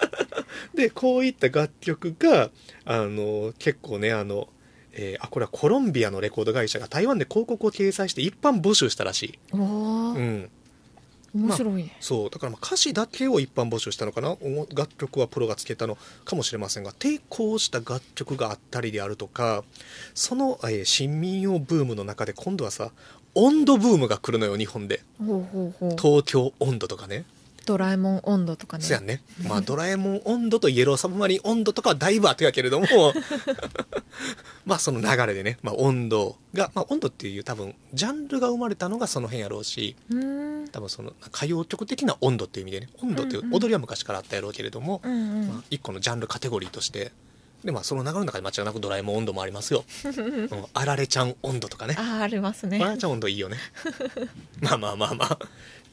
[0.75, 2.49] でこういった楽曲が
[2.85, 4.49] あの結構ねあの、
[4.93, 10.49] えーあこれはコロンビアのレコード会社が台湾で広告を掲載して一般募集したらしい、うん、
[11.35, 12.29] 面白いね、そう。
[12.29, 14.31] だからまあ歌詞だけを一般募集したのかな。
[14.31, 19.63] お楽曲はプロがつけたのかもしれませんが抵抗した楽曲があったりであるとか
[20.13, 22.91] その、えー新民謡ブームの中で今度はさ
[23.33, 25.01] 温度ブームが来るのよ日本で。
[25.97, 27.25] 東京温度とかね
[27.65, 28.83] ドラえもん温度とかね。
[28.83, 32.87] そうやんね、 まあ、ドラえもん温度とイエローサブマリン温度とかはだいぶ後やけれども。
[34.65, 39.95] まあその流れでね、まあ、温度が、まあ、温度っていう多分ジャンルが生まれたのがその辺やろうし。
[40.09, 40.15] う
[40.71, 42.89] 多分その歌謡曲的な温度っていう意味でね。
[43.01, 47.11] 温度っていう踊りは昔からあったやろうけれども、うんうん、まあ、一個のジャンルカテゴリーとして。
[47.65, 51.95] で、まあ、その流れの中で間違いなくドラえもん温度もありますよ、 うん、あられちゃん温度とかね。
[51.97, 52.79] あーありますね。
[52.79, 53.57] あられちゃん温度いいよね。
[54.61, 55.39] まあまあまあまあ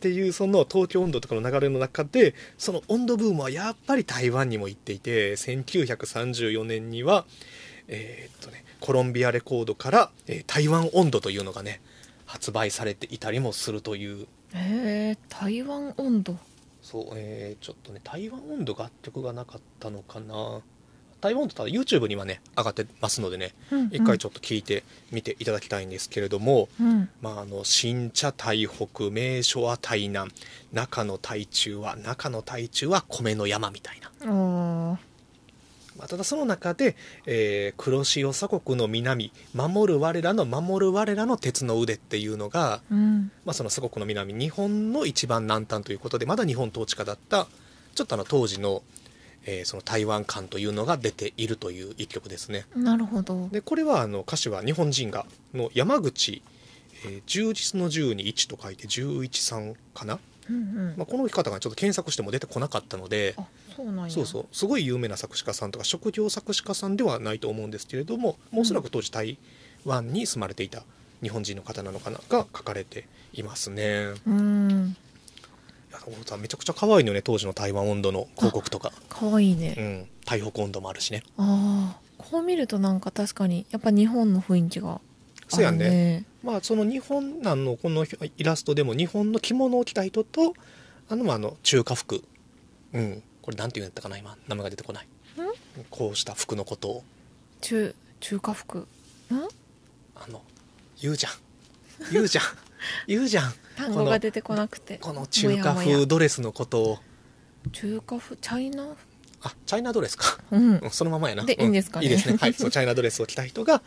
[0.03, 7.25] っていうその東京温度とかの流れの中でその温度ブームはやっぱり台湾にも行っていて1934年には
[7.87, 11.81] えーっとねコロンビアレコードから、えー台湾温度というのがね
[12.27, 14.27] 発売されていたりもするという。
[14.55, 16.37] へえ台湾温度
[16.83, 20.63] そう、えーちょっとね台湾温度楽曲がなかったのかな
[21.23, 23.55] 台湾温度ただ YouTube にはね上がってますのでね
[23.93, 24.83] 一回ちょっと聞いて
[25.13, 27.09] みていただきたいんですけれども、うん。
[27.23, 30.33] まあ、あの新茶台北名所は台南
[30.73, 34.11] 中の台中は中の台中は米の山みたいな、
[35.97, 43.31] まあ、ただその中で、えー黒潮鎖国の南守る我らの守る我らの鉄の腕っていうのが、うん。
[43.45, 47.47] まあ、その鎖国の南日本の一番南端ということでまだ日本統治下だった
[47.95, 48.83] ちょっとあの当時の,、
[49.45, 52.67] えーその台湾感というのが出ているという一曲ですね。
[52.77, 53.49] なるほど。
[53.51, 56.43] でこれはあの歌詞は日本人がの山口、
[57.05, 60.95] えー充実の10に1と書いて11さんかな、うんうん。
[60.97, 63.45] まあ、この方がちょっと検索しても出てこなかったのであ
[63.77, 64.11] そうなんや。
[64.11, 64.47] そうそう。
[64.53, 69.39] すごい有名な作詞家さんとか職業作詞家さんではないと思うんですけれどもおそらく当時台
[69.85, 70.85] 湾に住まれていた
[71.23, 72.21] 日本人の方なのかな？
[72.29, 74.13] が書かれていますね。
[74.27, 74.97] うん
[76.27, 78.93] さんめちゃくちゃ可愛いのよね当時の台湾温度の広告とか。
[79.09, 80.09] かわいいうねん。
[80.25, 81.23] 台北温度もあるしね。
[81.37, 85.01] ああこう見るとなんか確かにやっぱ日本の雰囲気が
[85.49, 85.89] そうやんね。
[85.89, 90.55] ねまあその日本なんのこのイラストでも日本の着物を着た人と
[91.09, 92.25] あのまああの中華服。
[92.93, 93.23] うん。
[93.43, 94.37] これなんて言うんやったかな今。
[94.49, 95.09] 名前が出てこない。
[95.91, 97.05] こうした服のことを。
[97.61, 98.79] 中中華服。
[98.79, 98.85] ん？
[100.15, 100.43] あの
[101.01, 101.33] 言うじゃん。
[102.13, 102.45] 言うじゃん
[103.07, 103.55] 言うじゃん。
[103.77, 104.99] 単語が出てこなくて。
[104.99, 106.99] この中華風ドレスのことを。
[107.73, 108.37] 中華風？
[108.37, 108.87] チャイナ？
[109.43, 110.39] あチャイナドレスか。
[110.51, 110.77] うん。
[110.77, 111.45] うんそのままやな。
[111.45, 112.07] でういいんですかね。
[112.07, 112.37] いいですね。
[112.37, 112.55] はい。
[112.55, 113.83] そうチャイナドレスを着た人が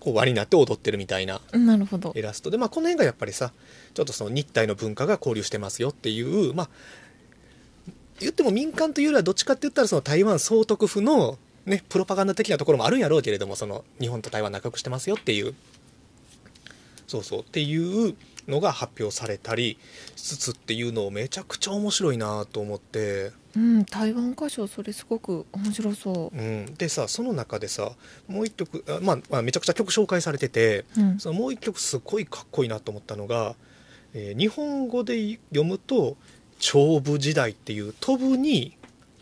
[0.00, 2.12] こう輪になって踊ってるみたいななるほど。
[2.16, 3.52] イラストで、まあ、この辺がやっぱりさ
[3.94, 6.68] ちょっとその日体の文化が交流してますよっていうまあ
[8.18, 15.54] 言っても民間というよりはどっちかって言ったらその台湾総督府の、ね、プロパガンダ的なところもあるんやろうけれどもその日本と台湾仲良くしてますよっていう。
[17.06, 17.40] そうそう。
[17.40, 18.14] っていう
[18.48, 19.78] のが発表されたり
[20.16, 26.36] しつつっていうのをめちゃくちゃ面白いなと思って、うん台湾歌唱それすごく面白そう。
[26.40, 27.92] ん、でさその中でさ
[28.28, 33.54] もう一曲あ、まあ、まあめちゃくちゃ曲紹介されてて、う、うん、そのもう一曲すごいかっこいいなと思ったのが、
[34.14, 36.16] えー日本語で読むと
[36.58, 38.76] 「長部時代」っていう飛ぶに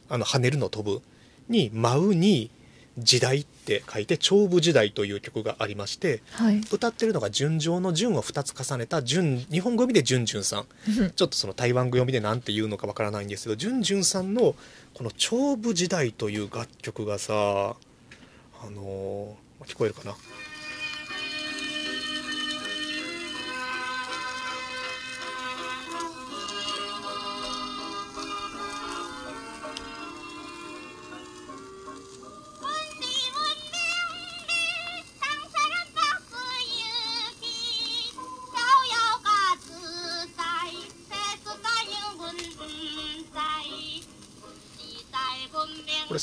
[0.09, 1.02] あの跳ねるの飛ぶ
[1.48, 2.50] に舞うに
[2.99, 6.61] 時代って書いて長部時代という曲がありましてはい。
[6.73, 10.67] 歌ってるのが純情の純を2つ重ねた純日本語読みで純純さん。
[11.15, 14.55] ちょっとその台湾語読みで何て言うのかわからないんですけど純純さんの
[14.95, 20.15] この「長部時代」という楽曲がさあのー聞こえるかな？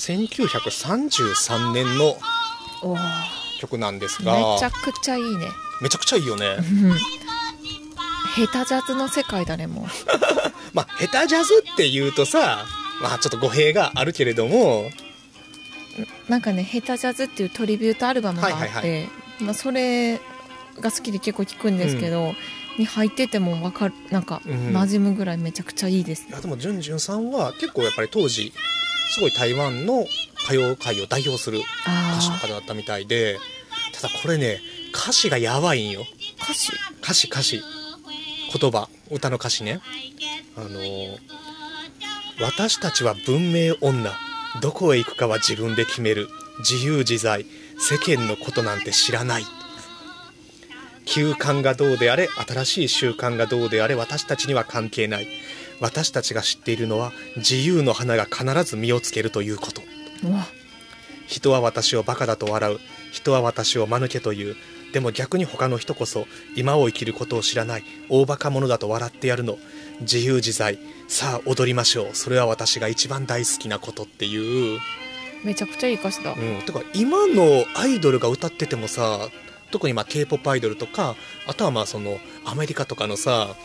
[0.06, 2.18] 1933年の
[3.60, 4.38] 曲なんですが。
[4.38, 5.48] めちゃくちゃいいね。
[5.82, 6.58] めちゃくちゃいいよね。
[6.60, 6.94] うん。
[8.36, 9.88] 下手ジャズの世界だねも
[10.74, 12.65] まあ下手ジャズっていうとさ
[13.02, 14.91] まあちょっと語弊があるけれども。
[16.28, 20.20] うなんかね下手ジャズっていうトリビュートアルバムがあって、はいはいまあ、それ
[20.82, 22.36] が好きで結構聞くんですけど、
[22.78, 24.76] に入っててもわかるなんかうん。
[24.76, 26.26] 馴染むぐらいめちゃくちゃいいです。
[26.30, 28.54] いやでもジュンジュンさんは結構やっぱり当時
[29.12, 30.06] すごい台湾の
[30.44, 31.65] 歌謡界を代表する歌
[32.22, 33.38] 手のあ方だったみたいで
[33.94, 34.60] ただこれね
[34.94, 36.06] 歌詞がやばいんよ。
[36.39, 36.72] あ歌詞？
[37.02, 37.62] 歌詞歌詞。
[38.58, 38.89] 言葉。
[39.12, 39.82] 歌の歌詞ね。
[40.56, 41.18] あのー
[42.41, 44.12] 私たちは文明女。
[44.62, 46.28] どこへ行くかは自分で決める。
[46.60, 47.46] 自由自在。
[47.78, 49.46] 世間のことなんて知らない。
[51.06, 55.28] 旧慣がどうであれ新しい習慣がどうであれ私たちには関係ない
[55.80, 59.82] 私たちが知っているのは自由の花が必ず実をつけるということ。
[61.28, 62.80] 人は私をバカだと笑う。
[63.12, 64.56] 人は私を間抜けという。
[64.94, 67.84] でも逆に他の人こそ今を生きることを知らない。
[68.10, 69.58] 大バカ者だと笑ってやるの。
[70.02, 70.80] 自由自在。
[71.08, 72.10] さあ踊りましょう。
[72.14, 74.80] それは私が一番大好きなことっていう、
[75.44, 76.34] めちゃくちゃいい歌詞だ。
[76.34, 79.30] うん、てか今のアイドルが歌っててもさ
[79.72, 81.16] 特にまあ k p o p アイドルとか
[81.48, 83.56] あとはまあそのアメリカとかのさ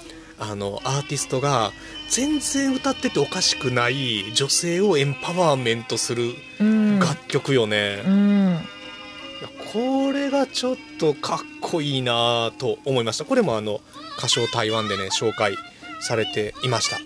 [0.40, 1.70] あのアーティストが
[2.08, 6.98] 全然歌ってておかしくない女性をエンパワーメントするうん。
[6.98, 8.50] 楽曲よね、うん。
[8.52, 13.24] いやこれがちょっとかっこいいなと思いました。
[13.24, 13.80] これもあの
[14.18, 15.56] 歌唱台湾でね紹介
[16.00, 16.98] されていました。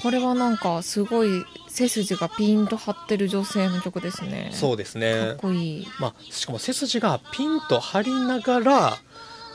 [0.00, 4.50] これはなんかすごい背筋がピンと張ってる女性の曲ですね。
[4.52, 5.86] そうですかねっこいい。
[5.98, 8.98] まあしかも背筋がピンと張りながら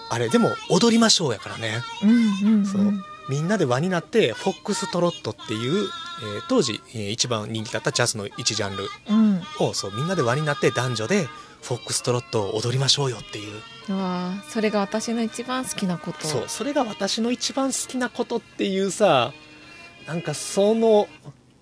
[0.10, 1.82] あれでも踊りましょうやからね。
[2.04, 2.82] うんうん、うん、そう。
[3.30, 5.88] みんなで輪になってフォックストロットっていう、
[6.22, 8.88] えー当時、えー一番人気だったジャズの一ジャンル。
[9.10, 9.42] うん。
[9.60, 11.28] をそうみんなで輪になって男女で
[11.62, 13.62] フォックストロットを踊りましょうよっていう。
[13.90, 16.28] うわーそれが私の一番好きなこと。
[16.28, 19.32] そうそれが私の一番好きなことっていうさ
[20.08, 21.08] なんかその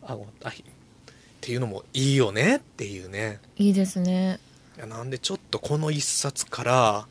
[0.04, 0.64] あごあいっ
[1.42, 3.40] ていうのもいいよねっていうね。
[3.58, 4.40] いいですね。
[4.78, 7.08] いやなんでちょっとこの一冊から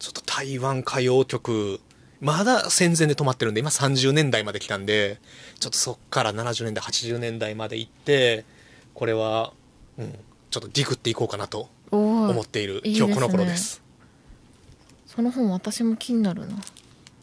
[0.00, 1.80] ちょっと台湾歌謡曲。
[2.20, 5.18] まだ戦前で止まってるんで今30年代まで来たんで
[5.58, 8.44] ちょっとそっから70年代80年代まで行って
[8.92, 9.54] これは、
[9.96, 10.12] うん、
[10.50, 13.82] ちょっとディグっていこうかなと思っているいい今日この頃です。
[15.06, 16.56] その本私も気になるな。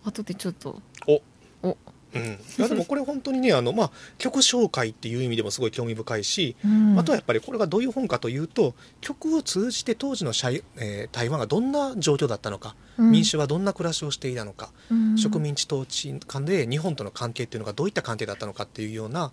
[0.04, 0.82] 後でちょっと。
[1.08, 1.22] お。
[1.62, 1.78] お
[2.16, 6.98] うん、いやでもこれ本当にねあの、まあ、曲紹介っていう意味でもすごい興味深いし、うん。
[6.98, 13.12] あとはやっぱりこれがどういう本かというと曲を通じて当時のシャイ、えー台湾がどんな状況だったのか、うん。
[13.12, 15.18] 民主はどんな暮らしをしていたのか、うん。
[15.18, 19.32] 植民地統治間で日本との関係っていうのがどういった関係だったのかっていうような本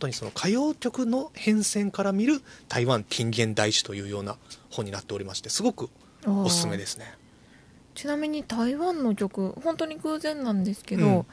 [0.00, 4.36] 当にその歌謡曲の変遷から見る台湾近現代史というような
[4.70, 5.90] 本になっておりましてすごく
[6.26, 7.16] おすすめですね。
[7.94, 11.26] ちなみに台湾の曲本当に偶然なんですけど、うん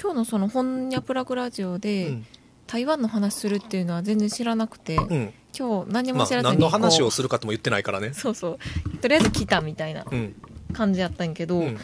[0.00, 2.26] 今日のその「本屋プラグラジオで」うん。
[2.68, 5.34] 台湾の話するっていうのは全然知らなくて、うん。
[5.58, 8.14] 今日何まあ、も知らずに何の話をするかとも言ってないからね。
[8.14, 8.58] そうそ
[8.94, 8.98] う。
[8.98, 10.34] とりあえず来たみたいなうん。
[10.72, 11.78] 感じやったんやけど、うん。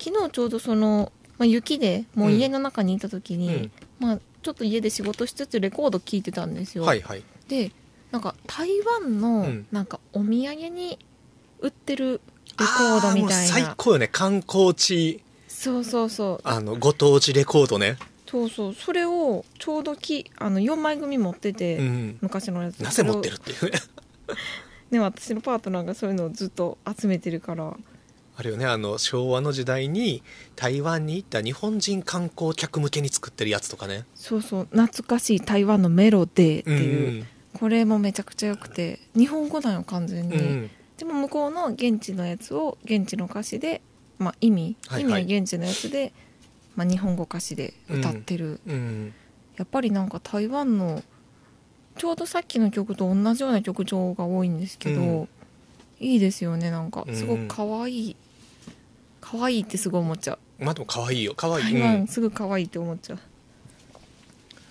[0.00, 3.70] 昨日ちょうどその、まあ、雪でもう家の中にいた時に、うん。
[4.00, 7.22] まあ、ちょっと家で仕事しつつレコード聴いてたんですよ、はいはい。
[7.46, 7.70] で
[8.10, 9.66] なんか台湾のうん。
[9.70, 10.98] なんかお土産に
[11.60, 12.20] 売ってる
[12.58, 14.08] レコードみたいあーもう最な高よね。
[14.08, 15.22] 観光地
[15.62, 16.48] そうそうそう。
[16.48, 17.96] あのご当地レコードね、
[18.26, 18.74] そうそう。
[18.74, 22.80] それをちょうどきあの4枚組持ってて、うん、昔のやつ。
[22.80, 23.78] なぜ持ってるっていうね。
[24.90, 27.76] ね私のパートナーがそういうのをずっと集めてるから。
[28.34, 28.66] あれよね。
[28.66, 30.24] あの昭和の時代に
[30.56, 34.04] 台湾に行った日本人観光客向けに作ってるやつとかね。
[34.16, 34.68] そうそう。
[34.72, 37.26] 懐かしい台湾のメロデーっていう、ん。
[37.52, 38.98] これもめちゃくちゃ良くて。
[39.14, 40.70] 日本語なんよ完全に、うん。
[40.98, 43.80] でも向こうの現地のやつを現地の歌詞で、
[44.22, 45.22] まあ、意味、はいはい。
[45.22, 46.12] 意味は現地のやつで、
[46.76, 49.12] まあ、日本語歌詞で歌ってる、うん。
[49.56, 51.02] やっぱりなんか台湾の
[51.98, 55.28] ちょうどさっきの曲と同じような曲調が多いんですけど、うん。
[56.00, 57.04] いいですよねなんか。
[57.06, 57.14] うん。
[57.14, 58.16] すごく可愛い。
[59.20, 60.64] 可愛いってすごい思っちゃう。
[60.64, 61.34] まあでも可愛いよ。
[61.36, 61.82] 可愛い、台うん。
[61.82, 63.18] 湾すぐ可愛いって思っちゃう、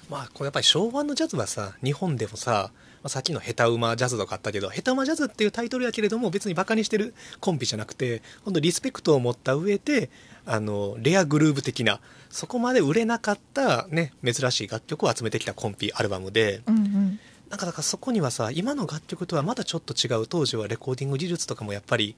[0.09, 10.09] まあこれやっぱり昭和のジャズはさ日本でもさ、まあ、さっきの下手馬ジャズとかあったけど下手馬ジャズっていうタイトルやけれども別にバカにしてるコンビじゃなくて本当リスペクトを持った上で
[10.45, 17.19] あのレアグルーヴ的なそこまで売れなかったね珍しい楽曲を集めてきたコンピアルバムでうんうん。
[17.49, 22.15] なんかだからそこにはさ今の楽曲とはまたちょっと違う当時はレコーディング技術とかもやっぱり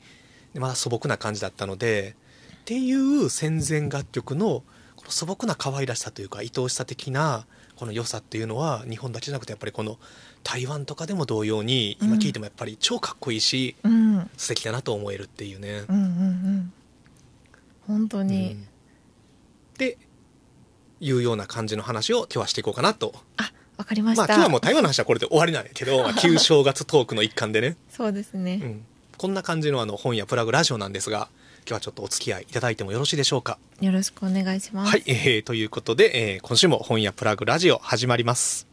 [0.53, 2.15] まだ素朴な感じだったので
[2.55, 4.63] っていう戦前楽曲の
[4.95, 9.97] この素朴な可愛らしさというか愛おしさ的なこの良さっていうのは日本だけじゃなくてやっぱりこの
[10.43, 14.17] 台湾とかでも同様に今聴いてもやっぱり超かっこいいし、うん。
[14.17, 15.83] うん素敵だなと思えるっていうね。
[15.87, 16.73] うんうん
[17.87, 18.61] 本当に、うん。
[18.61, 18.65] っ
[19.77, 19.97] て
[21.01, 23.13] いうような感じの話を今日はしていこうかなと。
[23.37, 27.75] あわかりました、まあ今日はもう台湾の話はこれで終わりなんやけど、 まあ旧正月トークの一環でね。
[27.89, 28.85] そうですね、うん、
[29.17, 31.29] こんな感じのあの本やプラグラジオなんですが
[31.67, 33.57] 今日はちょっとお付き合いいただいてもよろしいでしょうか？
[33.81, 34.91] よろしくお願いします。
[34.91, 38.72] はい、えー、ということで、えー今週も本やプラグラジオ始まります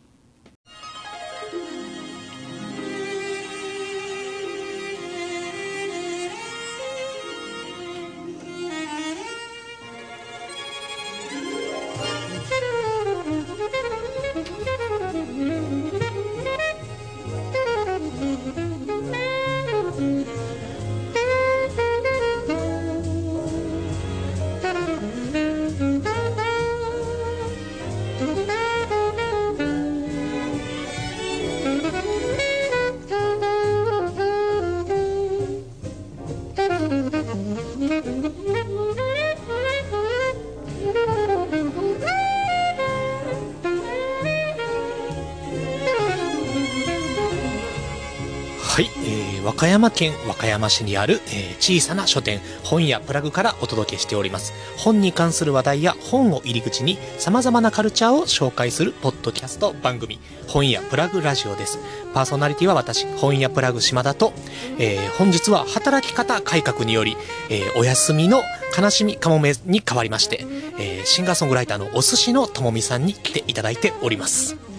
[48.80, 54.54] はい、えー和歌山県和歌山市にある、えー小さな書店本屋プラグからお届けしております。
[54.78, 60.18] 本に関する話題や本を入り口に様々なカルチャーを紹介するポッドキャスト番組
[60.48, 61.78] 本屋プラグラジオです。
[62.14, 64.32] パーソナリティは私本屋プラグ島田と、
[64.78, 67.18] えー本日は働き方改革により、
[67.50, 68.40] えーお休みの
[68.78, 70.46] 悲しみかもめに変わりまして、
[70.78, 74.69] えーシンガーソングライターのお寿司のともみさんに来ていただいております。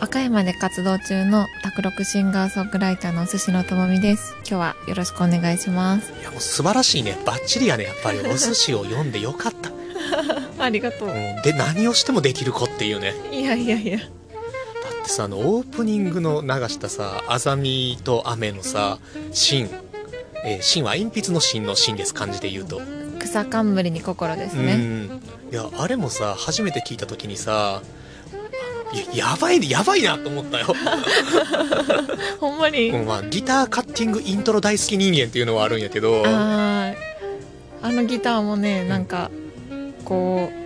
[0.00, 4.34] 和歌山で活動中の卓録シンガーソングライターのお寿司のともみです。
[4.38, 6.12] 今日はよろしくお願いします。
[6.20, 9.70] いやもう素晴らしいねバッチリやねやっぱり お寿司を読んでよかった、
[10.64, 11.10] ありがとうう。
[11.12, 13.98] んで何をしてもできる子っていうねいやいやいや。
[13.98, 14.08] だっ
[15.04, 18.98] てさあのオープニングの流したさ「あざみと雨」のさ
[19.32, 19.68] 芯
[20.44, 22.80] えー芯は鉛筆の芯の芯です漢字で言うと、
[23.18, 24.76] 草冠に心ですうね。
[24.76, 25.20] ん
[25.52, 27.99] いやあれもさ初めて聞いた時にさい
[29.14, 30.66] ややばいやばいなと思ったよ、
[32.40, 32.90] ほんまに？
[32.90, 36.22] うんまあ、ギターカッティングイントロ大好き人間っていうのはあるんやけど。
[36.26, 36.94] あ
[37.82, 39.30] のギターもねなんか
[40.04, 40.60] こう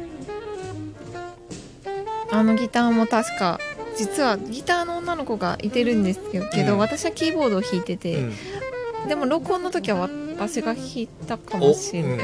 [2.34, 3.60] あのギターも確か
[3.96, 6.78] 実はギターの女の子がいてるんですけど、うん。
[6.78, 8.32] 私はキーボードを弾いてうて、ん。
[9.06, 12.20] でも録音の時は私が弾いたかもしれん、おうん。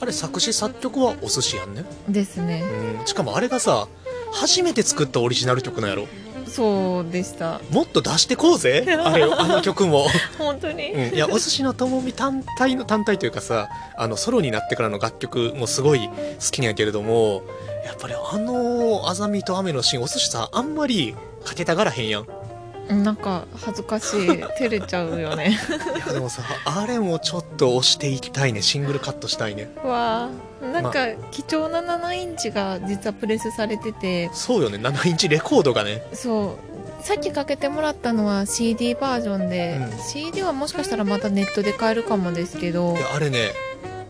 [0.00, 2.64] あれ作詞作曲はお寿司やんね、ですね。
[2.98, 3.88] うん、しかもあれがさ
[4.34, 6.08] 初めて作ったオリジナル曲なんやろ？
[6.46, 7.60] そうでした。
[7.70, 10.06] もっと出してこうぜ あれあの曲も、
[10.38, 16.12] 本当に、うん、いやお寿司のともみ単体の単体というかさあのソロになってからの楽曲もすごい好
[16.52, 17.42] きなんやけれども
[17.84, 22.22] やっぱりあの「あざみと雨のシーン」お寿司さあんまりかけたがらへんやん。
[22.22, 24.28] いなんか恥ずかしい。
[24.28, 25.58] 照れちゃうよね。
[26.06, 28.60] やでもさあれもちょっと押していきたいね。
[28.62, 29.70] シングルカットしたいね。
[29.82, 30.28] わあ
[30.72, 34.30] なんか貴重な7インチが実はプレスされてて。
[34.32, 34.78] そうよね。
[34.78, 36.02] 7インチレコードがね。
[36.12, 36.58] そ
[37.00, 37.04] う。
[37.04, 39.98] さっきかけてもらったのは CD バージョンで、うん。
[39.98, 42.96] CD はもしかしたらまたネットで買えるかもですけど。
[42.96, 43.50] いやあれね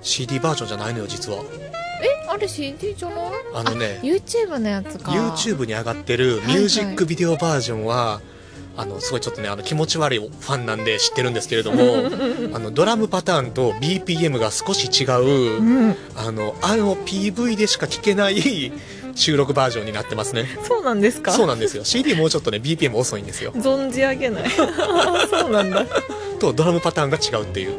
[0.01, 1.39] CD バージョンじゃないのよ実は。
[2.03, 3.19] えあれ CD じゃない？
[3.55, 3.99] あのね。
[4.03, 5.11] YouTube のやつか。
[5.13, 8.21] YouTube に上がってるミュージックビデオバージョンは、
[8.77, 11.83] あのすごいちょっとねあの気持ち悪いファンなんで知ってるんですけれども
[12.55, 15.97] あのドラムパターンと BPM が少し違う、うん。
[16.17, 18.73] あのあの PV でしか聴けない
[19.15, 20.47] 収録バージョンになってますね。
[20.67, 21.31] そうなんですか？
[21.33, 21.85] そうなんですよ。
[21.85, 23.53] CD もうちょっとね BPM 遅いんですよ。
[23.53, 24.51] 存じ上げない。
[25.31, 25.87] そうなんだ。
[26.41, 27.75] とドラムパターンが違うっていう。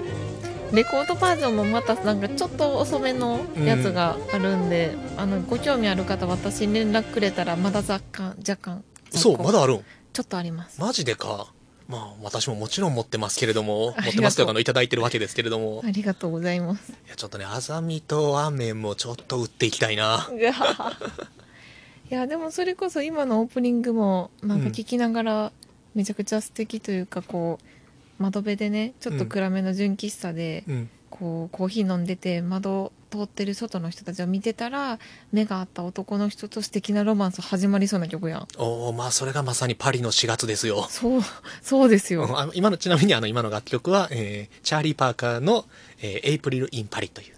[0.72, 8.84] レコードバージョンもまたなんかちょっと遅めのやつがあるんで、あのご興味ある方私に連絡くれたらまだ若干若干。
[9.12, 9.86] そうまだあるん
[10.16, 10.80] ちょっとあります。
[10.80, 11.52] マジでか。
[11.90, 15.82] まあ私ももちろん持ってますけれども持ってますというかあのいただいてるわけですけれども。
[15.84, 16.94] ありがとうございます。
[16.94, 20.28] いやちょっとねあざみと雨もちょっと売っていきたいな。
[22.10, 25.52] いやでもそれこそ今のオープニングもなんか聞きながら
[25.96, 30.90] めちゃくちゃ素敵というかこう窓辺でねちょっと暗めの純喫茶でうん。
[31.12, 35.00] こうコーヒー飲んでて窓通ってる外の人たちを見てたら
[35.32, 38.48] 目が合った男の人と素敵なロマンス始まりそうな曲やん。
[38.58, 40.86] おおまあそれがまさにパリの4月ですよ。
[40.90, 41.22] そう
[41.62, 42.26] そうですよ。
[42.26, 45.66] うんあの今のちなみにあの今の楽曲は、えーチャーリー・パーカーの
[46.02, 47.36] 「えーエイプリル・イン・パリ」というね。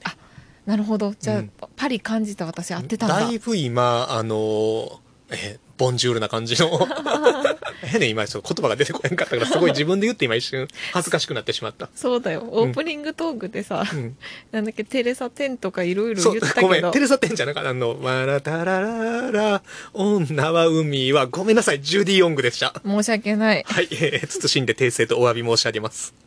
[0.66, 1.14] なるほど。
[1.20, 1.52] じゃあ、うん。
[1.76, 3.20] パリ感じた私合ってたんだ。
[3.22, 4.98] だいぶ今あのー
[5.32, 6.72] えーボンジュールな感じの
[7.84, 12.48] えね今言葉が出てこなかったからすごい自分で言って今一瞬恥ずかしくなってしまった、そうだよ。
[12.50, 14.18] オープニングトークでさ、うん、
[14.52, 16.68] なんだっけテレサ・テンとかいろいろ言ったけど。
[16.68, 16.92] ごめん。
[16.92, 17.70] テレサ・テンじゃなかった。
[17.70, 19.64] あの「わらたららら
[19.94, 21.82] 女は海は」ごめんなさい。
[21.82, 22.74] ジュディ・オングでした。
[22.86, 23.64] 申し訳ない。
[23.68, 26.27] はい、えー、謹んで訂正とお詫び申し上げます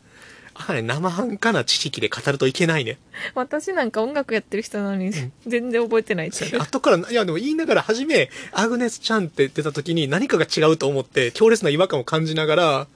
[0.82, 2.98] 生半可な知識で語るといけないね。
[3.34, 5.12] 私なんか音楽やってる人なのに
[5.46, 6.58] 全然覚えてないっていう。
[6.62, 12.86] 後から、いやでも言いながら、初め、アグネスちゃんって出た時に何かが違うと思って、強烈な違和感を感じながら、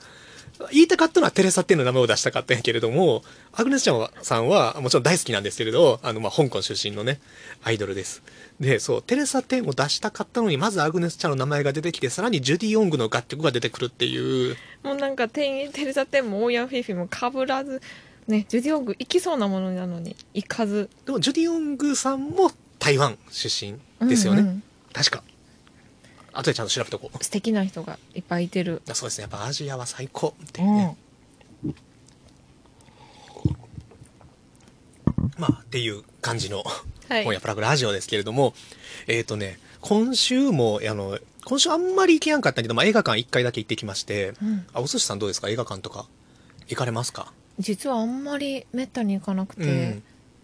[0.70, 7.20] 言いたかったのはテレサ・テンの名前を出したかったんやけれども、アグネス・チャンさんはもちろん大好きなんですけれど、あの、まあ、香港出身のね、
[7.64, 8.22] アイドルです。
[8.60, 17.80] で、そう、テレサ・テンを出したかったのに、まずアグネス・チャンの名前が出てきて、さらにジュディ・オングの楽曲が出てくるっていう、もうなんかテンテレサテンもオーヤンフィフィもかぶらず
[18.28, 24.42] ねジュディオング行きそうなものなのに行かずでもジュディ・オングさんも台湾出身ですよね。
[24.42, 25.24] うんうん確か。
[26.34, 27.24] 後でちゃんと調べとこう。
[27.24, 28.82] 素敵な人がいっぱいいてる。
[28.92, 29.22] そうですね。
[29.22, 30.76] やっぱアジアは最高っていううん。
[30.76, 30.96] ね。
[35.38, 36.62] まあ、っていう感じの、
[37.08, 37.24] はい。
[37.24, 38.54] 今夜プラグラジオですけれども、
[39.06, 44.66] えっ、とね、今週も、あの、今週あんまり行けやんかったけど、まあ、映画館1回だけ行ってきまして、うん。
[44.72, 45.48] あ、お寿司さんどうですか？
[45.48, 46.06] 映画館とか
[46.68, 47.32] 行かれますか？
[47.58, 50.02] 実はあんまりめったに行かなくて、うん。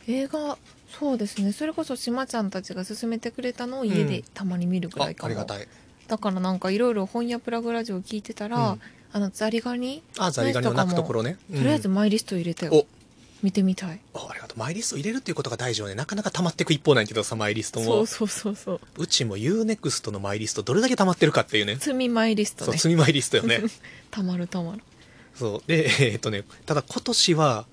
[0.08, 0.58] 映画
[0.98, 5.66] そうですねそれこそしまちゃんたちが勧めてくれたのを家でたまに見るくあらいかも、ありがたい。
[6.08, 8.80] だからなんかいろいろ本屋プラグラジオ聞いてたら、うん
[9.12, 11.36] あのザリガニあ、ザリガニの鳴くところね。
[11.52, 12.86] とりあえずうんマイリスト入れてよ、お
[13.42, 14.58] 見てみたいあありがとう。
[14.60, 15.96] マイリスト入れるっていうことが大事よね。
[15.96, 17.86] なかなか溜まっていく一方なんやけどさ、マイリストも。
[17.86, 21.74] そうそうそうそううちも UNEXT のマイリストどれだけ溜まってるかっていうね。
[21.80, 23.62] 積みマイリストそう、ね積みマイリストよね。
[24.12, 24.82] たまるたまる
[25.34, 25.62] そう。
[25.66, 27.66] で、えーっとね、ただ今年は、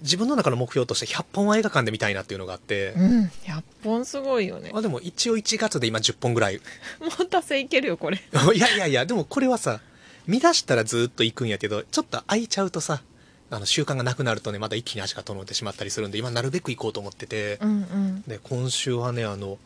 [0.00, 3.24] 自分の中の目標として100本は映画館で見たいなっていうのがあって、うん。
[3.44, 4.70] 100本すごいよね。
[4.72, 6.56] まあでも一応1月で今10本ぐらい。
[7.00, 8.18] もう達成いけるよこれ。
[8.54, 9.80] いやいやいや、でもこれはさ、
[10.26, 13.02] 見出したらずっと行くんやけど、ちょっと空いちゃうとさ、
[13.50, 18.22] あの習慣がなくなるとね、また一気に足が遠のいてしまったりするんで、今なるべく行こうと思ってて、うんうん。
[18.22, 19.58] で、今週はね、あの、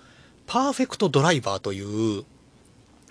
[0.47, 2.24] パーフェクトドライバーという、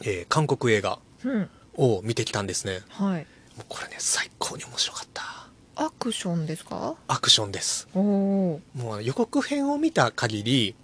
[0.02, 1.50] えー韓国映画うん。
[1.78, 2.82] を見てきたんですね。
[2.90, 3.26] はい。
[3.58, 5.45] もうこれね、最高に面白かった。
[5.76, 6.96] アクションですか？
[7.08, 7.88] アクションです。
[7.94, 10.76] もう予告編を見た限り、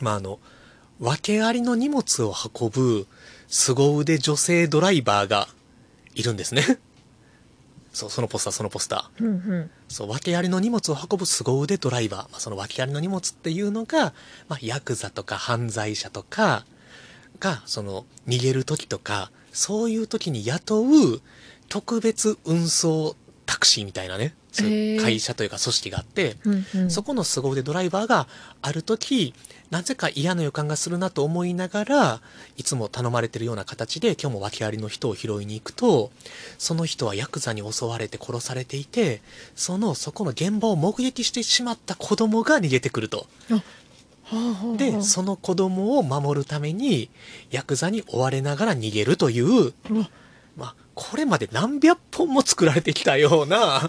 [0.00, 0.38] まあ、あの、
[1.00, 3.06] 訳ありの荷物を運ぶ
[3.48, 5.48] 凄腕女性ドライバーが
[6.14, 6.78] いるんですね。
[7.92, 9.24] そう、そのポスター、そのポスター。
[9.24, 9.32] うんう
[9.64, 12.20] んそう、訳ありの荷物を運ぶ凄腕ドライバー。
[12.30, 14.14] まあ、その訳ありの荷物っていうのが、
[14.48, 16.64] まあ、ヤクザとか犯罪者とか
[17.40, 21.20] が、その、逃げる時とか、そういう時に雇う
[21.68, 23.16] 特別運送
[23.46, 25.02] タクシーみたいなね、そういうへー。
[25.02, 26.90] 会社というか組織があって、うんうん。
[26.90, 28.26] そこの凄腕ドライバーが
[28.60, 29.34] ある時、
[29.70, 32.20] なぜか嫌な予感がするなと思いながら、
[32.56, 36.10] いつも頼まれてるような形で今日も訳ありの人を拾いに行くと、
[36.58, 39.22] その人はヤクザに襲われて殺されていて、
[39.54, 43.26] その、そこの現場を目撃してしまった子供が逃げてくると。
[44.76, 47.10] で、あその子供を守るために、
[47.50, 49.72] ヤクザに追われながら逃げるという、
[50.56, 53.88] まあ、これまで何百本も作られてきたような、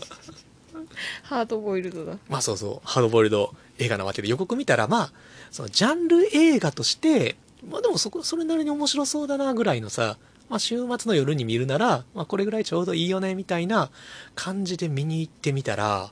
[1.24, 2.18] ハードボイルドだ。
[2.28, 5.12] まあそうそう、ハードボイルド映画なわけで、予告見たら、まあ、
[5.50, 7.38] そのジャンル映画として、
[7.68, 10.18] まあでもそこ、それなりに面白そうだなぐらいのさ、
[10.50, 13.90] まあ週末の夜に見るなら、まあこれぐらいちょうどいいよね、みたいな
[14.36, 16.12] 感じで見に行ってみたら、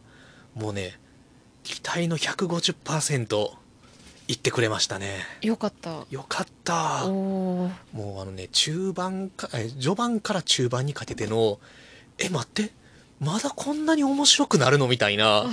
[0.56, 0.98] もうね、
[1.64, 3.52] 期待の150%
[4.28, 5.20] 言ってくれましたね。
[5.42, 7.06] よかったよかった。
[7.08, 11.60] もうあのね、中盤か、え、序盤から中盤にかけての、
[12.18, 12.72] え、待って、
[13.20, 15.44] まだこんなに面白くなるのみたいな。
[15.44, 15.50] あ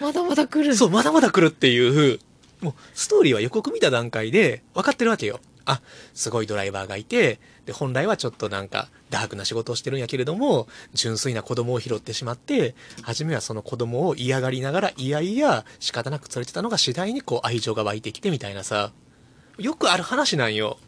[0.00, 2.18] まだまだ来るそう、まだまだ来るっていう、
[2.60, 5.40] もう、ストーリーは予告見た段階で分かってるわけよ。
[5.64, 5.80] あ、
[6.14, 18.92] すごいドライバーがいて、で、本来はちょっとなんか、ダークな仕事をしてるんやけれども、純粋な子供を拾ってしまって、初めはその子供を嫌がりながら、いやいや、仕方なく連れてたのが次第にこう愛情が湧いてきてみたいなさ、
[19.58, 20.78] よくある話なんよ。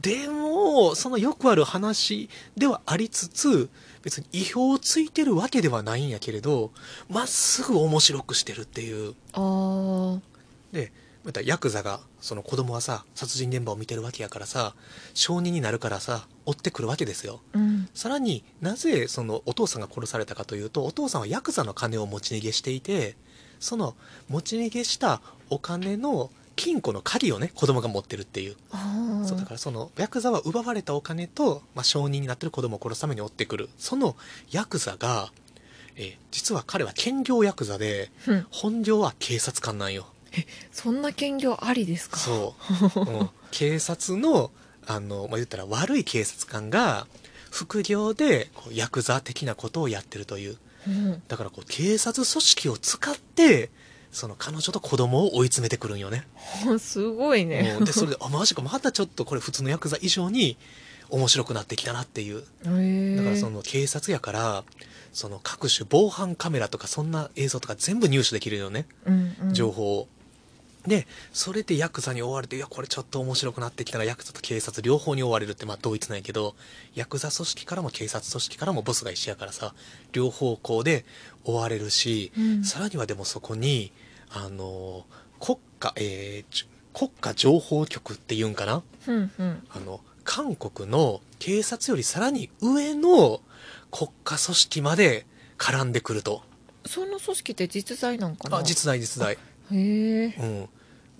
[0.00, 3.68] でも、そのよくある話ではありつつ、
[4.02, 6.72] 別に意表をついてるわけではないんやけれど、
[7.08, 9.14] まっすぐ面白くしてるっていう。
[10.72, 10.92] で、
[11.24, 14.74] またヤクザが、その子供はさ、殺人現場を見てるわけやからさ、
[15.14, 17.40] 証人になるからさ、追ってくるわけですよ。
[17.54, 17.88] うん。
[17.94, 23.16] さらになぜそのお父さんが殺されたかというとお父さんはヤクザの金を持ち逃げしていて
[23.60, 23.94] その
[24.28, 25.20] 持ち逃げした
[25.50, 28.56] お金の金庫の鍵をね子供が持ってるっていう。
[29.24, 33.70] そうだからそのヤクザは奪われたお金と、まあ、証人になってる子供を殺すために追ってくる。
[33.78, 34.16] その
[34.50, 35.32] ヤクザが、
[35.96, 38.46] えー実は彼は兼業ヤクザでうん。
[38.50, 40.06] 本業は警察官なんよ
[40.72, 42.18] そんな兼業ありですか？
[42.18, 42.54] そ
[42.96, 44.50] う、うん警察の
[44.86, 47.06] あの、まあ、言ったら悪い警察官が
[47.50, 50.58] 副業でこうヤクザ的なことをやってるという。
[50.86, 51.22] うん。
[51.28, 53.70] だからこう警察組織を使って
[54.12, 56.26] その彼女と子供を追い詰めてくるんよね。
[56.78, 57.76] すごいね。
[57.78, 60.56] うんでそれであマジかまたちょっとこれ普通のヤクザ以上に
[61.10, 62.40] 面白くなってきたなっていう。
[63.16, 64.64] だからその警察やから
[65.12, 68.86] その各種防犯カメラとかそんな映像とか全部入手できるよね。
[69.06, 69.54] うんうん。
[69.54, 70.08] 情報を、
[70.86, 76.54] でそれでヤクザに追われていやこれちょっと面白くなってきたらヤクザと警察両方に追われるってまあ同一なんやけど
[76.94, 79.74] ヤクザ組織からも警察組織からもボスが一緒やからさ
[80.12, 81.04] 両方向で
[81.44, 82.64] 追われるし、うん。
[82.64, 83.92] さらにはでもそこに
[84.30, 85.06] あの
[85.40, 88.82] 国家、えーち国家情報局っていうんかな？
[89.08, 89.66] うんうん。
[89.70, 93.40] あの韓国の警察よりさらに上の
[93.90, 95.26] 国家組織まで
[95.58, 96.42] 絡んでくると。
[96.86, 98.58] その組織って実在なんかな？
[98.58, 99.36] あ実在実在
[99.72, 100.34] へえ。
[100.38, 100.68] うん、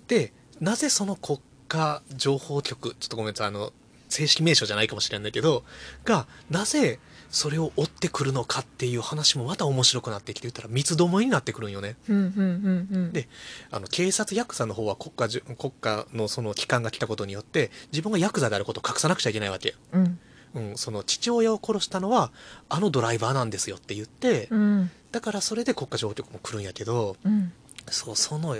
[0.08, 3.72] でなぜその国家情報局ちょっとごめんなさいあの
[4.08, 5.64] 正式名称じゃないかもしれないけど
[6.04, 11.96] がなぜそれを追ってくるのかっていう話もまた面白くなってきて言ったら三つどもえになってくるんよね。
[12.08, 13.12] うんうんうんうん。
[13.12, 13.28] で
[13.72, 20.18] あの警察ヤクザの方は国家じゅ国家のその機関が来たことによって自分がヤクザであることを隠さなくちゃいけないわけ、うん。
[20.54, 22.30] うん、その父親を殺したのは
[22.68, 24.90] あのドライバーなんですよって言ってうん。
[25.10, 27.52] だからそれで国家情報局も来るんやけどうん
[27.90, 28.56] そう、その、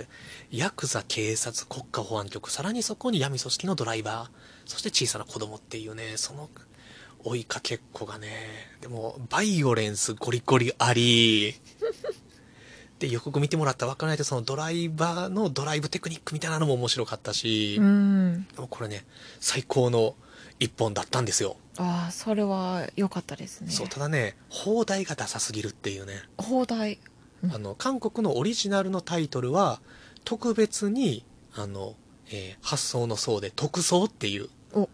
[0.51, 4.29] ヤクザ、警察、国家保安局、さらにそこに闇組織のドライバー、
[4.65, 6.49] そして小さな子供っていうね、その、
[7.23, 8.29] 追いかけっこがね、
[8.81, 11.55] でも、バイオレンスゴリゴリあり、
[12.99, 18.47] で、予告見てもらったら分からないけど、そのドライバーのドライブテクニックみたいなのも面白かったし、うん。
[18.53, 19.05] でもこれね、
[19.39, 20.15] 最高の
[20.59, 21.57] 一本だったんですよ。
[21.77, 23.71] ああそれは良かったですね。
[23.71, 26.21] そう、ただね、放題がダサすぎるっていうね。
[26.37, 26.93] 放題。
[26.93, 27.14] うん
[27.53, 29.79] あの韓国のオリジナルのタイトルは
[30.23, 31.23] 特別に
[31.55, 31.95] あの、
[32.31, 34.49] えー発想の層で特捜っていう。
[34.73, 34.89] お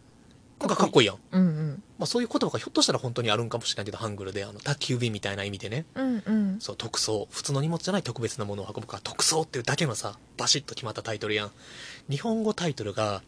[0.60, 1.84] なんかかっこいいやん、うんうん。
[1.98, 5.86] まあ、そういう言葉がひょっとしたら本当にあるんかもしれないけどハングルであの宅急便みたいな意味でね。
[5.96, 6.58] うんうん。
[6.60, 11.52] そう特捜普通の荷物じゃない特別なものを運ぶから特捜っていうだけのさバシッと決まったタイトルやん
[12.10, 13.22] 日本語タイトルが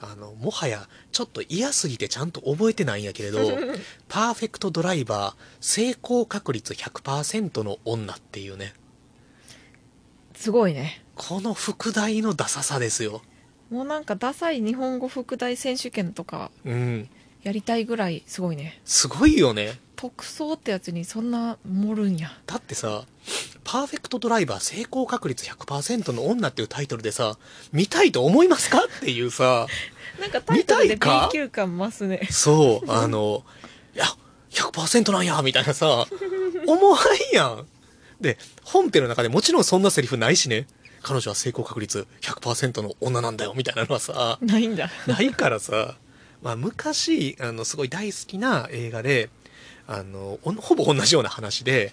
[0.00, 3.38] あのもはやちょっと嫌すぎてちゃんと覚えてないんやけれど
[4.08, 8.74] パーフェクトドライバー成功確率100%の女っていうね
[10.34, 13.20] すごいねこの副題のダサさですよ。
[13.68, 17.10] もうなんかダサい日本語副題選手権とかうん。
[17.42, 19.78] やりたいぐらいすごいねすごいよね。
[19.96, 23.04] 特捜ってやつにそんな盛るんやだってさ、
[23.70, 27.38] パーフェクトドライバー成功確率100%の女っていうタイトルでさ、
[27.72, 29.68] 見たいと思いますかっていうさ、
[30.18, 33.44] なんかタイトルで見たい B か級感増すねそう、あの、
[33.94, 34.06] いや、
[34.50, 36.08] 100%なんや、みたいなさ、
[36.66, 37.66] 思わんやん。
[38.20, 40.66] で、本編の中でもちろんそんなセリフないしね。
[41.02, 45.94] 彼女は成功確率100%の女なんだよ、みたいなのはさ、ないんだないからさ、
[46.42, 49.30] まあ、昔あのすごい大好きな映画で
[49.86, 51.92] あのおほぼ同じような話で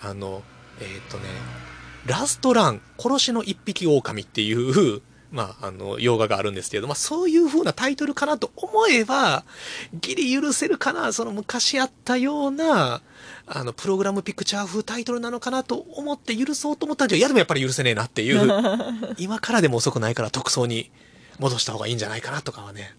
[0.00, 0.44] あの
[0.80, 1.24] えーっ、とね
[2.06, 5.02] 「ラストラン殺しの一匹狼」っていう、
[5.32, 9.44] まあ、あの洋画があるんですけど、まあ、そういう風なタイトルかなと思えば
[9.92, 13.02] ギリ許せるかなその昔あったような
[13.46, 18.48] あのプログラムピクチャー風タイトルなのかなと思って許そうと思ったんだけどいやでもやっぱり許せねえなっていう
[19.18, 20.90] 今からでも遅くないから特捜に
[21.38, 22.94] 戻した方がいいんじゃないかなとかはね。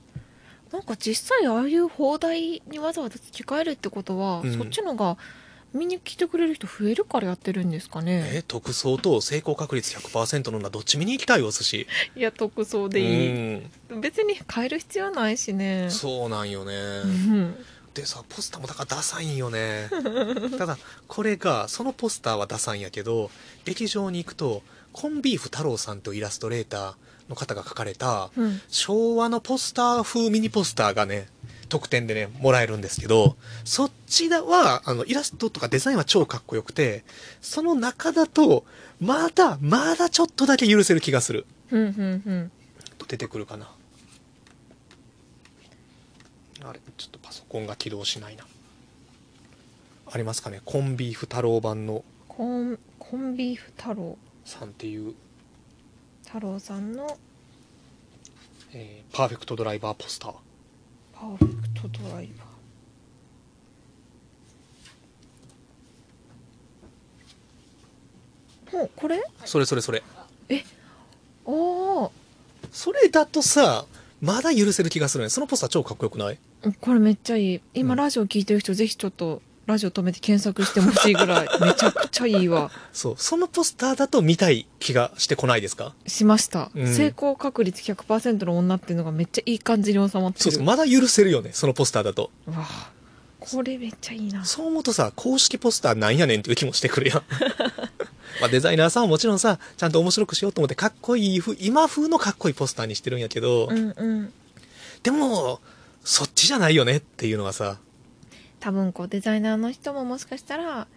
[0.71, 4.57] なんか実際ああいう放題にわざわざ付け替えるってことは、うん。
[4.57, 5.17] そっちのが
[5.77, 8.29] 見に来てくれる人増えるからやってるんですかね。
[8.33, 13.99] え特捜と成功確率100%の女どっち見に行きたいお寿司いや特捜でいい。
[14.01, 15.83] 別に変える必要ないしね。
[15.83, 17.55] うんそうなんよね、うん。
[17.93, 19.89] でさポスターもだからダサいんよね。
[20.57, 23.31] ただこれがそのポスターはダサいんやけど
[23.65, 24.63] 劇場に行くと
[24.93, 26.93] コンビーフ太郎さんとイラストレーター
[27.29, 28.61] の方が描かれたうん。
[28.69, 31.27] 昭和のポスター風ミニポスターがね
[31.67, 37.03] 特典でねもらえるんですけどそっちだはあのイラストとかデザインは超かっこよくて
[37.41, 38.65] その中だと
[38.99, 41.45] まだまだちょっとだけ許せる気がする。
[41.71, 41.89] うんうん
[42.25, 42.51] うん。
[43.07, 43.69] 出てくるかな。
[46.63, 48.45] あれちょっとパソコンが起動しないな。
[50.11, 50.61] ありますかね？
[50.65, 52.03] コンビーフ太郎版の。
[52.27, 54.17] コンコンビーフ太郎。
[54.43, 55.13] さんっていう、
[56.25, 57.17] 太郎さんの。
[58.73, 60.33] えーパーフェクトドライバーポスター
[61.19, 69.23] パーフェクトドライバーほうこれ？
[69.45, 70.03] それそれそれ。
[71.45, 72.11] おお
[72.71, 73.85] それだとさ
[74.21, 75.29] まだ許せる気がするね。
[75.29, 76.37] そのポスター超かっこよくない？
[76.81, 77.61] これめっちゃいい。
[77.73, 82.71] 今うんラジオ聞いてる人、ぜひちょっとラジオ止めて検索してほしいぐらい めちゃくちゃいいわ。
[82.93, 83.15] そう。
[83.17, 85.93] そのポスターだと見たい気がしてこないですか？
[86.07, 86.95] しました、うん。
[86.95, 90.43] 成功確率100%の女っていうのがめっちゃいい感じに収まってる。
[90.43, 90.63] そうそう。
[90.63, 92.31] まだ許せるよねそのポスターだと。
[92.47, 92.91] わあ
[93.39, 94.45] これめっちゃいいな。
[94.45, 97.23] そう思うとさ公式ポスターなんやねんっていう気もしてくるやん。
[98.39, 104.33] まあデザイナーさんはもちろんさちゃんと面白くしようと思ってかっこいい風今風のかっこいいポスターにしてるんやけど、うんうん。
[105.03, 105.59] でも
[106.03, 107.77] そっちじゃないよねっていうのはさ
[108.59, 110.87] 多分こうデザイナーの人ももしかしたら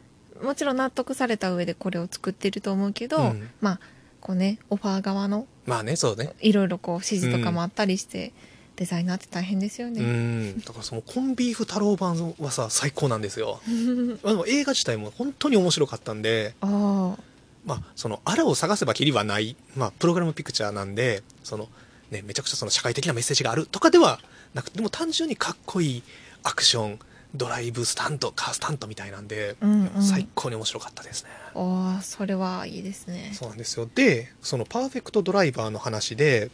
[0.43, 3.51] もちろん納得された上でこれを作ってると思うけど、うん。
[3.61, 3.81] まあ
[4.21, 6.33] こうねオファー側のまあねそうね。
[6.41, 8.33] いろいろこう指示とかもあったりして、
[8.77, 10.61] デザイナーって大変ですようね、ん。
[10.61, 13.61] だからそのコンビーフ太郎版はさ最高なんですよ。
[14.25, 17.23] あの映画自体も本当に面白かったんでああ。
[17.65, 21.69] まあそのあらを探せばきりはない、まあ、プログラムピクチャーなんでその、
[22.11, 24.19] ね、めちゃくちゃその社会的なメッセージがあるとかでは
[24.55, 26.03] なくてでも単純にかっこいい
[26.43, 26.99] アクション
[27.35, 30.03] ドライブスタントカースタントみたいなんで、うんうん。
[30.03, 31.31] 最高に面白かったですね。
[31.55, 33.31] ああそれはいいですね。
[33.35, 33.89] そうなんですよ。
[33.95, 36.51] でそのパーフェクトドライバーの話で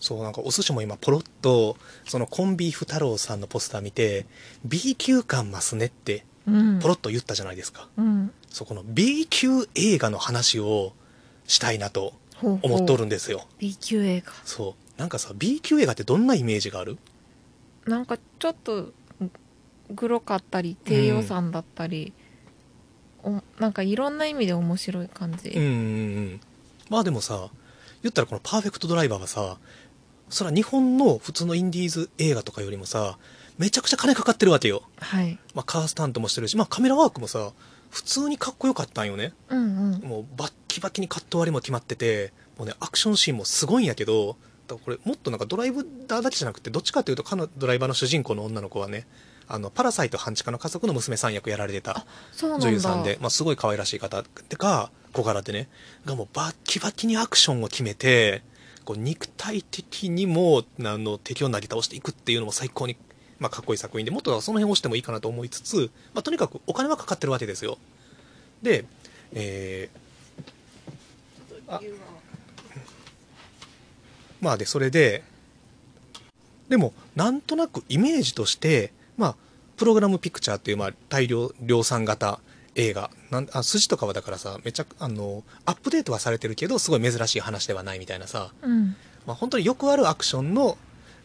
[0.00, 4.26] そうなんかお寿司も今ポロッとそのコンビーフ太郎さんのポスター見て
[4.64, 6.78] B 級感増すねってうん。
[6.78, 8.30] ポロッと言ったじゃないですか、うん。
[8.48, 10.92] そこの B 級映画の話を
[11.46, 12.72] したいなとほうほう。
[12.74, 13.46] 思っとるんですよ。
[13.58, 14.32] B 級映画。
[14.44, 15.00] そう。
[15.00, 16.98] なんかさ B 級映画ってどんなイメージがある？
[17.86, 18.92] なんかちょっと
[19.90, 22.12] グロかったり低予算だったり、
[23.22, 25.70] おなんかいろんな意味で面白い感じ、うんうんう
[26.20, 26.40] ん。
[26.88, 27.48] まあでもさ
[28.02, 29.58] 言ったらこの「パーフェクトドライバー」はさ
[30.28, 33.18] それは日本の普通のインディーズ映画とかよりもさ
[33.56, 35.38] めちゃくちゃ金かかってるわけよ、はい。
[35.54, 37.52] まあ、カースタントもしてるし、まあ、カメラワークもさ
[37.90, 39.32] 普通にかっこよかったんよね。
[39.48, 40.00] うんうん。
[40.02, 44.36] もうバッキバキにカット割りも決まっててもうねアクションシーンもすごいんやけど
[44.68, 49.06] これもっとなんかドライブダーだけじゃなくてどっちかというとかのドライバーの主人公の女の子はね
[49.48, 52.04] あのパラサイト半地下の家族の娘さん役やられてた
[52.38, 54.22] 女優さんで、まあ、すごい可愛らしい方
[54.58, 55.68] が小柄でね。
[56.04, 58.42] がもうバッキバキにアクションを決めて
[58.84, 62.96] こう肉体的にもあの敵をなぎ倒していくっていうのも最高に、
[63.38, 67.78] まあ、かっこいい作品でもっとその辺をしてもいいかなと思いつつ、まあ、とにかくお金はかかってるわけですよ。
[68.62, 68.84] で
[69.32, 70.08] えー
[71.68, 71.80] あ
[74.40, 75.22] まあでそれで
[76.68, 79.36] でもなんとなくイメージとしてまあ
[79.76, 82.40] プログラムピクチャーっていうまあ大量量産型
[82.74, 83.10] 映画。
[83.30, 88.96] なんあ筋とかはだからさめちゃあのアップデートはされてるけどすごい珍しい話ではないみたいなさ、うん。
[89.26, 90.78] まあ、本当によくあるアクションの、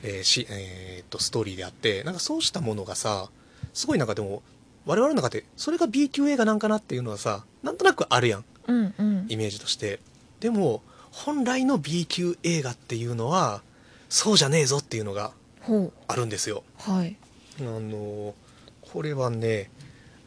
[0.04, 3.30] えーしえーっとストーリーであってなんかそうしたものがさ
[3.74, 4.42] すごいなんかでも
[4.86, 8.46] 我々の中でそれが B 級映画なんかなっていうのはさなんとなくあるやん。
[8.68, 9.26] うんうん。
[9.30, 10.00] イメージとして。
[10.40, 10.82] でも
[11.12, 13.62] 本来の B 級映画っていうのは
[14.10, 15.32] そうじゃねえぞっていうのが
[15.62, 16.64] ほあるんですよ。
[16.88, 17.16] うはい
[17.60, 18.34] あの
[18.82, 19.70] これはね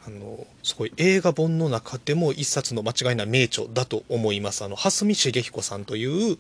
[0.06, 4.62] あのすごい映画本の中でも一冊の間違いない名著だと思います。
[4.62, 6.38] あの蓮見茂彦さんという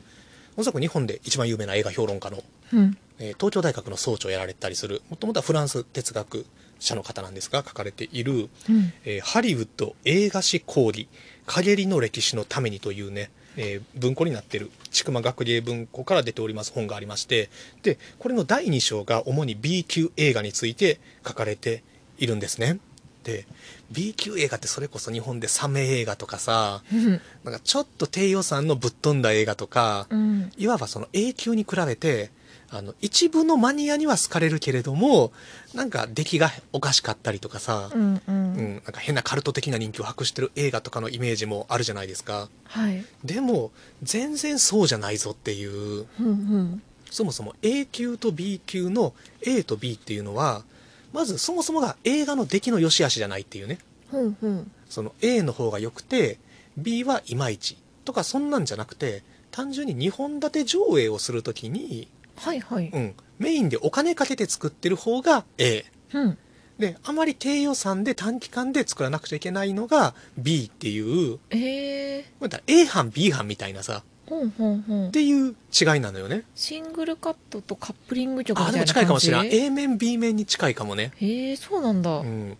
[0.56, 2.96] おそらく日本で一番有名な映画評論家の、うん。
[3.18, 6.46] えー東京大学の総長をやられたりするもともとはフランス哲学
[6.78, 8.92] 者の方なんですが書かれているうん。
[9.04, 11.08] えーハリウッド映画史講義
[11.46, 17.50] 陰りの歴史のためにというね、えー文庫になっている千曲学芸文庫から出ております本がありまして
[17.82, 21.82] でこれの第2章が主に B 級映画について書かれて
[22.18, 22.78] いるんですね。
[23.24, 23.44] で
[23.90, 27.20] B 級映画ってそれこそ日本でサメ映画とかさうん。
[27.42, 30.52] なんかちょっと低予算のぶっ飛んだ映画とか、うん。
[30.56, 32.30] いわばその A 級に比べて
[32.70, 35.32] あの一部のマニアには好かれるけれども
[35.74, 42.48] なんか出来がおかしかったりとかさ、うんううんん、なんか変なカルト的な人気を博してる映画とかのイメージもあるじゃないですか。
[42.64, 43.04] はい。
[43.24, 43.70] でも
[44.02, 46.82] 全然そうじゃないぞっていううんうん。
[47.10, 50.64] そもそも A 級と B 級の A と B っていうのは
[51.12, 53.78] まずそもそもが映画の出来の良し悪しじゃないっていうね。
[54.10, 56.38] ほうほうその A の方が良くて
[56.76, 62.90] B はいまいちとかそんなんじゃなくて単純に2本立て上映をするときに、はいはい。
[62.92, 66.38] うん、メインでお金かけて作ってる方が A うん。
[66.78, 71.00] であまり低予算で短期間で作らなくちゃいけないのが B ってい
[71.34, 71.38] う。
[71.50, 74.02] ええまた A 班 B 班みたいなさ。
[74.26, 76.42] ほうほうほうっていう違いなのよね。
[76.54, 78.92] シングルカットとカップリング曲みあでもたいな感じ？
[78.92, 79.66] 近いかもしれん。
[79.66, 81.12] A 面 B 面に近いかもね。
[81.16, 82.58] へえそうなんだ、うん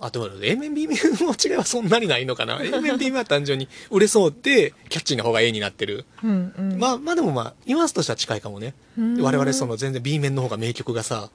[0.00, 2.60] あでも A 面 B 面の違いはそんなにないのかな。
[2.62, 6.78] A 面 B 面は単純に売れそうでキャッチーな方が A になってる、うんうん。
[6.78, 8.74] まあまあでもまあニュアンスとしては近いかもね。
[8.96, 9.22] うん。
[9.22, 11.30] 我々その全然 B 面の方が名曲がさ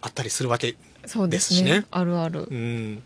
[0.00, 1.86] あったりするわけそうですしね。
[1.90, 2.46] あるある。
[2.50, 3.02] うん。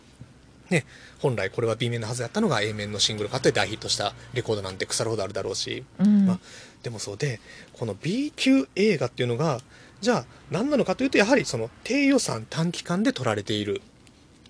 [0.69, 0.85] ね
[1.19, 6.39] 本来これは B 面のはずだったのが A 面のシングルカットで大ヒットしたレコードなんて腐るほどあるだろうし、うん、まあ、
[6.83, 7.39] でもそうで
[7.73, 9.59] この B 級映画っていうのが
[10.01, 13.81] じゃあ何なのかというとやはりその低予算短期間で撮られている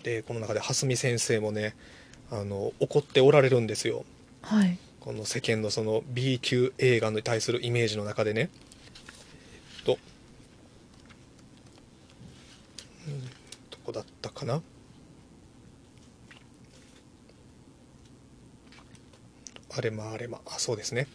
[0.04, 1.76] でこの中で蓮見先生もね
[2.32, 4.06] あの怒っておられるんですよ。
[4.42, 4.78] はい。
[5.00, 8.50] この世間のその B 級映画に対するイメージの中でね。
[9.86, 9.98] と。
[13.08, 14.62] うんどこだったかな。
[19.72, 21.08] あれまあれまあそうですね。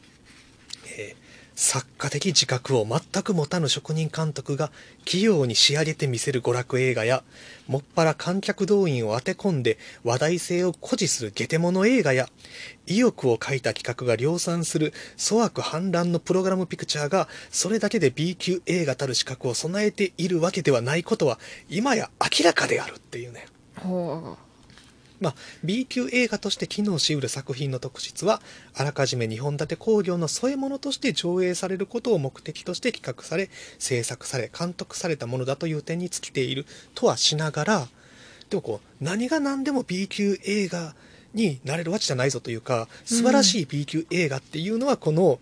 [0.98, 1.23] えー
[1.54, 4.72] 作家的自覚を全く持たぬ職人監督が
[5.04, 7.22] 器用に仕上げてみせる娯楽映画や
[7.68, 12.28] もっぱら観客動員を当て込んで話題性を誇示するゲテモノ映画や
[12.86, 21.38] 意欲を書いた企画が量産する粗悪反乱のプログラムピクチャーがそれだけで B 級映画たる資格を備えているわけではないことは
[21.68, 23.46] 今や明らかであるっていうね。
[23.76, 24.36] ほ
[25.20, 28.42] まあ、B 級映画として機能しうる作品の特質は
[28.74, 33.48] あらかじめ2本立て興行の添え物として上映されることを目的として企画され
[33.78, 37.88] 制作され監督されたものだという点に尽きているとはしながら
[38.50, 40.94] でもこう何が何でも B 級映画
[41.32, 45.38] になれるわけじゃないぞというか素晴らしい B 級映画っていうのはこの,、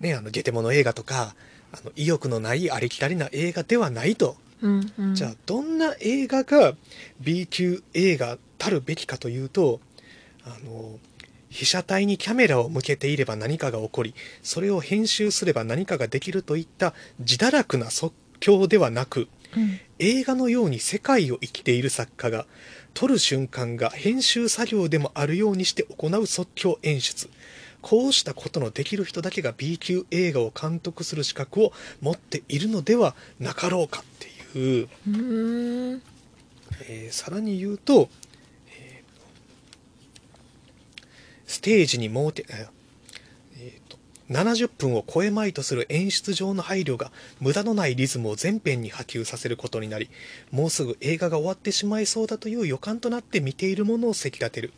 [0.00, 1.34] ね、あのゲテモノ映画とか
[1.72, 4.36] あの意欲のないありきたりな映画ではないと。
[4.62, 6.74] う、うんうん、じゃあどんな映画が
[7.20, 9.80] B 級映画たるべきかというと
[10.44, 10.98] あの
[11.48, 22.46] 被写体にキャメラを向けていれば何かが起こりそれを編集すれば何かができるといった自堕落な即興ではなくうん映画のように世界を生きている作家が
[22.94, 27.28] 撮る瞬間が編集作業でもあるようにして行う即興演出
[27.82, 34.04] こうしたことのできる人だけが B 級映画を監督する資格を持っているのではなかろうかっ
[34.52, 34.88] ていう
[35.94, 36.02] う
[36.88, 38.08] えーさらに言うと、
[38.68, 42.68] えーステージに設け、えー
[43.56, 43.98] えーと
[44.30, 50.08] 70分を超えまいとする演出上の配慮が無駄のないリズムを全編に波及させることになり
[50.52, 54.72] もうすぐ映画が終わってしまいそうだという予感となって見ているものをせき立てる。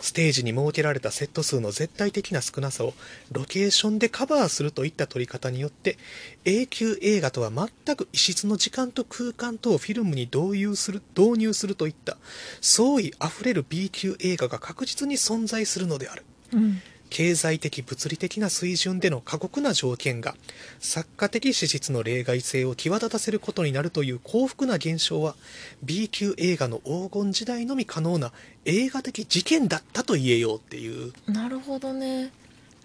[0.00, 2.94] ステージに設けられたセット数の絶対的な少なさを
[3.32, 5.98] ロケーションでカバーするといった撮り方によって
[6.44, 12.16] 永久映画とは全く異質の時間と空間とをフィルムに導入する導入するといった
[12.60, 16.24] 創意あふれる B 級映画が確実に存在するのである。
[16.52, 16.80] うん。
[17.08, 20.34] 経済的物理的な水準での過酷な条件が
[20.78, 25.34] 作家的資質の例外性を際立たせることになるという幸福な現象は
[25.82, 28.32] B 級映画の黄金時代のみ可能な
[28.64, 31.12] 映画的事件だったと言えようっていう。
[31.26, 32.32] なるほどね。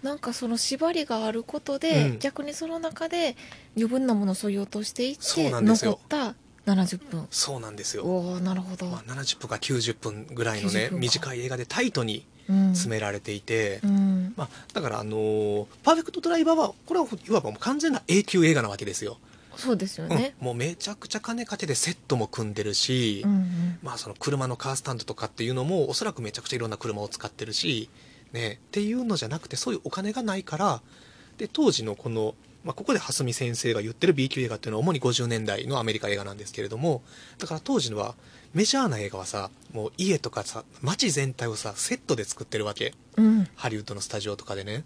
[0.02, 2.18] なんかその縛りがあることで、うん。
[2.18, 3.36] 逆にその中で
[3.76, 5.92] 余分なものをそぎ落としていっそうてなんですよ。
[5.92, 6.34] 残った
[6.66, 7.26] 70分。
[7.30, 10.96] そうなんですよ、おおなるほど、まあ、70分か90分ぐらいのね90分か。
[11.00, 14.34] 短い映画でタイトにうん詰められていて、うん。
[14.36, 19.18] まあ、だからあのーパーフェクトドライバーはこれはいわばもう完全な A 級映画なわけですよ、
[19.56, 20.16] そうですようん。
[20.16, 23.78] ね、もうめちゃくちゃ金かけてセットも組んでるし、うんうん。
[23.82, 27.88] まあ、その車のカースタンドとかっていうのもおそらくめちゃくちゃいろんな車を使ってるし、
[28.32, 30.80] ね、っていうのじゃなくてそういうお金がないから
[31.38, 32.34] で当時のこの、
[32.64, 37.02] まあ、ここで蓮見先生が言ってる B 級映画っていうのは主に50年代のアメリカ映画なんですけれども
[37.38, 38.14] だから当時のは
[38.54, 42.94] メジャーな映画はさもう家とかさ街全体をさセットで作ってるわけ。
[43.16, 43.48] うん。
[43.54, 44.84] ハリウッドのスタジオとかでね。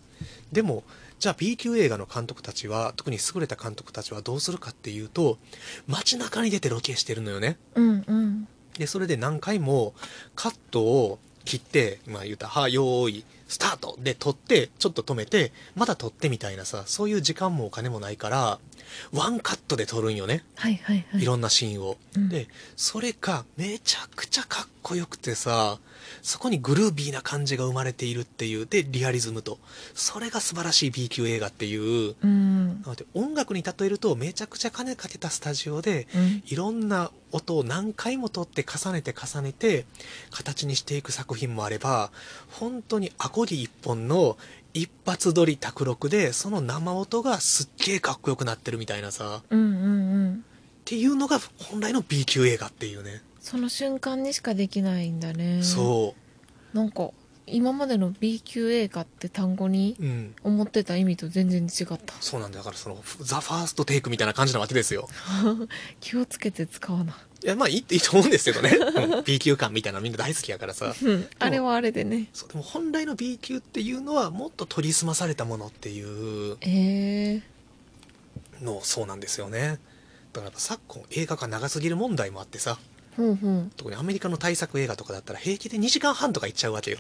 [0.53, 0.85] でも
[1.19, 5.39] じゃあ B 級映画の監督たちは特に優れた監督たちはどうするかっていうと
[5.89, 7.59] 街中に出てロケしてるのよね。
[7.75, 8.49] うんうん。
[8.79, 9.95] でそれで何回も
[10.35, 18.59] カットを切ってまあ言うたら「はよーいスタート!」で撮ってちょっと止めてまた撮ってみたいなさそういう時間もお金もないから
[19.13, 20.45] ワンカットで撮るんよね。
[20.57, 21.23] はいはいはい。
[21.23, 22.29] いろんなシーンを、うん。
[22.29, 25.79] でそれがめちゃくちゃかっこよくてさ
[26.23, 29.59] そこにグルービーな感じが生まれているっていうでリアリズムと。
[29.95, 32.15] それが素晴らしい B 級映画っていう。
[32.23, 32.83] うん。
[32.83, 36.43] なので音楽に例えるとめちゃくちゃ金かけたスタジオでうん。
[36.47, 39.85] いろんな音を何回も撮って重ねて重ねて
[40.31, 42.11] 形にしていく作品もあれば
[42.51, 44.39] 本当にアコギ一本の
[44.77, 49.43] 一発撮り卓録でその生音がすっげえかっこよくなってるみたいなさ。
[49.49, 49.89] うんうんう
[50.29, 50.35] ん。
[50.35, 50.37] っ
[50.85, 55.63] ていうのが本来の B 級映画っていうね、その瞬間にしかできないんだね。
[55.63, 56.15] そ
[56.75, 56.77] う。
[56.77, 57.11] なんか
[57.47, 60.35] 今までの B 級映画って単語にうん。
[60.43, 62.15] 思ってた意味と全然違った。
[62.21, 62.65] そうなんだよ。
[62.65, 65.09] だからそのザ・ファーストテイクみたいな感じなわけですよ。
[66.01, 67.17] 気をつけて使わな。
[67.45, 69.25] いやまあいいいいと思うんですけどね、うん。
[69.25, 70.95] B 級感みたいなのみんな大好きやからさ。
[71.01, 71.29] うん。
[71.39, 72.29] あれはあれでね。
[72.33, 77.43] そうでも本来の B 級っていうのはもっと取り澄まされたものっていうええ
[78.65, 79.79] のそうなんですよね。
[80.33, 82.79] だから昨今映画が長すぎる問題もあってさ。
[83.17, 83.71] ほうほう。
[83.77, 86.99] 特にアメリカの大作映画とかだったら平気で2時間半とかいっちゃうわけよ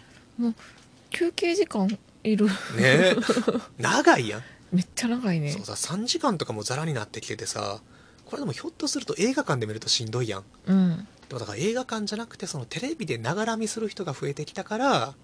[1.11, 1.89] 休憩時間
[2.25, 2.47] いる。
[2.47, 3.17] ねえ。
[3.79, 5.53] 長いやん、めっちゃ長いね。
[5.53, 7.81] そうさ3時間とかもザラになってきててさ
[8.25, 10.45] これでもひょっとすると映画館で見るとしんどいやん。
[10.67, 11.09] うん。
[11.29, 15.15] でもだから映画館じゃなくてそのテレビでながら見する人が増えてきたから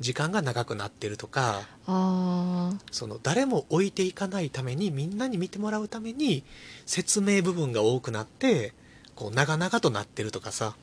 [0.00, 6.44] 時間が長くなってるとかあその誰も置いていかないためにみんなに見てもらうために
[6.86, 8.74] 説明部分が多くなって
[9.16, 10.76] こう長々となってるとかさ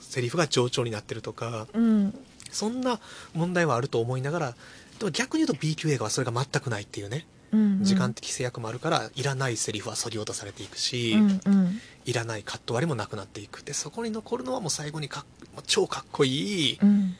[0.00, 1.66] セリフが冗長になってるとか。
[1.72, 2.14] ーうん
[2.52, 3.00] そんな
[3.34, 4.54] 問題はあると思いながら
[4.98, 7.84] でも逆に言うと B 級映画はそれが全くないっていうねうんうん。
[7.84, 11.80] 時間的制約もあるからいらないセリフは削ぎ落とされていくし、うんうん。
[12.04, 15.24] いらないカット割りもなくなっていくでそこに残るのはもう最後にか
[15.66, 17.16] 超かっこいい、うん。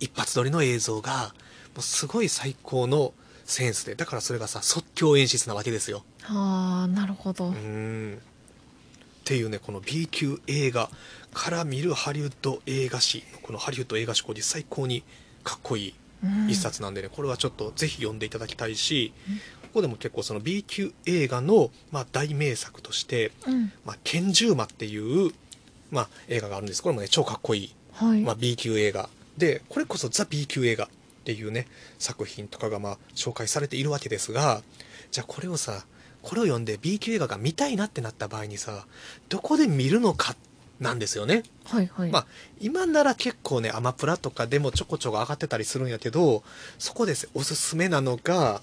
[0.00, 1.34] 一発撮りの映像が
[1.74, 3.12] もうすごい最高の
[3.44, 6.04] センスでだからそれがさ即興演出なわけですよ。
[6.22, 8.18] はあなるほど、うん。
[8.18, 10.90] っていうねこの B 級映画
[11.34, 15.02] から見るハリウッド映画史このハリウッド映画史講義最高に
[15.42, 19.12] かっこいいうん一冊なんでね、これはちょっとぜひ読んでいただきたいし、
[19.60, 25.32] ここでも結構その B 級映画の、まあ、大名作としてうん「まあ、拳銃魔」っていう、
[25.90, 26.82] まあ、映画があるんです。
[26.82, 29.10] これもね超かっこいい、はい、まあ、B 級映画。
[29.36, 30.88] でこれこそザ・ B 級映画っ
[31.24, 31.66] ていうね
[31.98, 34.62] 作品とかがまあ紹介されているわけですが
[35.10, 35.84] じゃあこれをさ
[36.22, 38.86] これを読んで B 級映画が見たいなってなった場合にさ
[39.28, 40.36] どこで見るのか
[40.80, 41.44] なんですよね。
[41.64, 42.10] はいはい。
[42.10, 42.26] まあ、
[42.60, 46.42] 今なら結構ねアマプラとかでもちょこちょこ上がってたりするんやけど
[46.78, 48.60] そこですおすすめなのが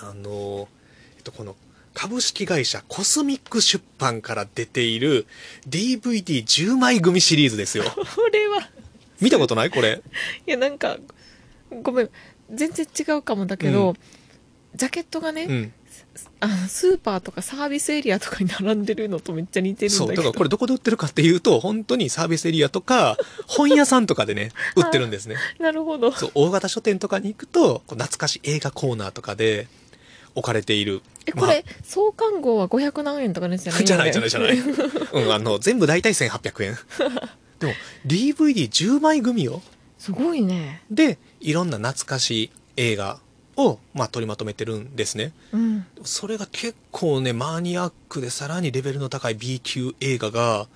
[0.00, 0.68] あの、
[1.16, 1.56] えっと、この
[1.92, 5.26] 株式会社コスミック出版から出ている
[5.68, 7.84] DVD10 枚組シリーズですよ。
[7.94, 8.68] これは。
[9.20, 9.70] 見たことない？
[9.70, 10.02] これ。
[10.46, 10.98] いやなんか
[11.82, 12.10] ごめん。
[12.52, 13.96] 全然違うかもだけど、うん。
[14.74, 15.72] ジャケットがね、うん
[16.40, 29.68] あスーパーとかサービスエリアとかに並んでるのとめっちゃ似てるんだそうけどだからこれどこで売ってるかっていうと本当にサービスエリアとか 本屋さんとかでね売ってるんですねなるほどそう大型書店とかに行くと懐かしい映画コーナーとかで
[30.34, 31.02] 置かれている
[31.34, 34.58] まあえこれ、創刊号は500何円とかですよねじゃないじゃないじゃない。
[35.12, 36.78] うん、あの、全部大体1800円。
[37.60, 37.72] でも、
[38.06, 39.62] DVD10 枚組よ。
[39.98, 43.20] すごいねで、いろんな懐かしい映画
[43.66, 45.32] を、まあ、取りまとめてるんですね。
[45.52, 50.66] うんそれが結構ね、マニアックでさらにレベルの高い B 級映画が、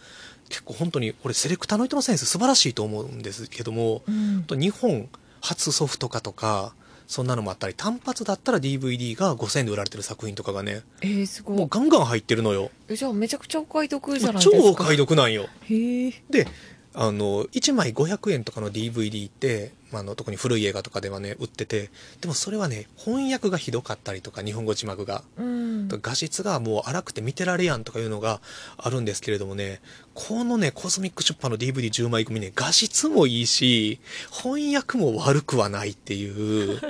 [0.49, 5.09] 結構本当に、これセレクターの人のセンス素晴らしいと思うんですけども、うんと日本
[5.41, 6.75] 初ソフト化とか、
[7.07, 12.71] そんなのもあったり、単発だったら DVD が5000円で売られてる作品とかがね、えー、すごいもうガンガン入ってるのよ。
[12.89, 15.47] えじゃあめちゃくちゃお買い得じゃないですか超お買い得なんよ。
[15.63, 16.47] へえで
[16.97, 21.91] あの1枚500円とかの DVD って、まあ、あの特に古い映画とかではね売ってて
[22.21, 25.25] でもそれはね翻訳がひどかったりとか日本語字幕が。
[25.37, 25.89] うん。
[25.89, 28.41] 画質がもう荒くて見てられやんとかいうのが
[28.79, 29.81] あるんですけれどもね
[30.15, 36.81] このねコスミック出版の DVD10 枚組ね画質もいいし翻訳も悪くはないっていう。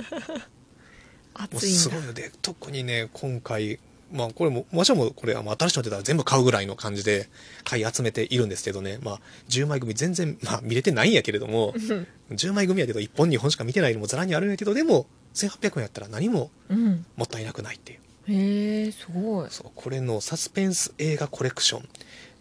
[1.35, 3.79] もう熱いすごいので特にね今回
[4.15, 7.29] まあこれももちろんこれは新しいの出たら全部買うぐらいの感じで
[7.63, 8.99] 買い集めているんですけどね。
[9.01, 11.73] まあ10枚組全然、まあ、見れてないんやけれども
[12.31, 17.05] 10枚組やけど1本2本しか見てないのもざらにあるんやけどでも1800円やったら何もうん。
[17.15, 17.99] もったいなくないっていう。
[18.27, 19.49] へえすごい。
[19.51, 21.89] そうこれのサスペンス映画コレクション。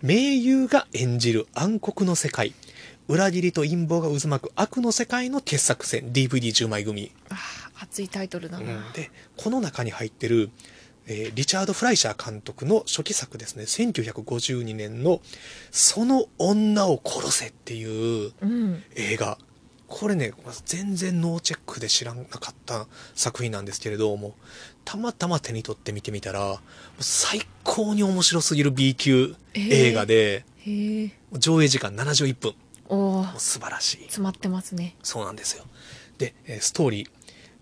[0.03, 2.55] 名優が演じる暗黒の世界。
[3.09, 7.13] 裏切りと陰謀が渦巻く悪の世界の傑作選 DVD10 枚組。
[7.29, 8.93] あー熱いタイトルだな、うん。
[8.93, 10.51] でこの中に入ってる、
[11.07, 13.65] えーリチャード・フライシャー監督の初期作ですね。
[13.65, 15.21] 1952年の
[15.71, 18.83] 「その女を殺せ」っていううん。
[18.95, 19.39] 映画。
[19.87, 20.33] これね
[20.65, 24.35] 全然ノーチェックで知らなかった作品なんですけれども
[24.85, 26.59] たまたま手に取って見てみたら
[26.99, 30.45] 最高に面白すぎる B 級映画で、
[31.33, 32.55] 上映時間71分。
[32.89, 33.97] お素晴らしい。
[34.05, 34.97] 詰まってますね。
[35.03, 35.65] そうなんですよ。
[36.19, 37.09] で、えーストーリー。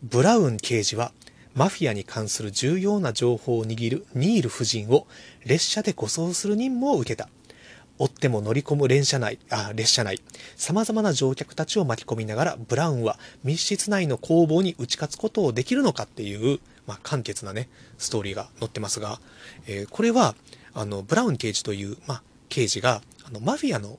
[0.02, 1.12] ブラウン刑事は、
[1.54, 5.06] マフィアに関する重要な情報を握るニール夫人を
[5.44, 7.28] 列車で護送する任務を受けた。
[7.98, 10.20] 追っても乗り込む列車内、あ、列車内。
[10.56, 19.20] 様々な乗客たちを巻き込みながら、ブラウンは密室内の攻防に打ち勝つことをできるのかっていう、まあ、簡潔なね、ストーリーが載ってますが、
[19.66, 20.34] えーこれは、
[20.74, 23.98] あの、ブラウン刑事という、まあ、刑事が、あの、マフィアの、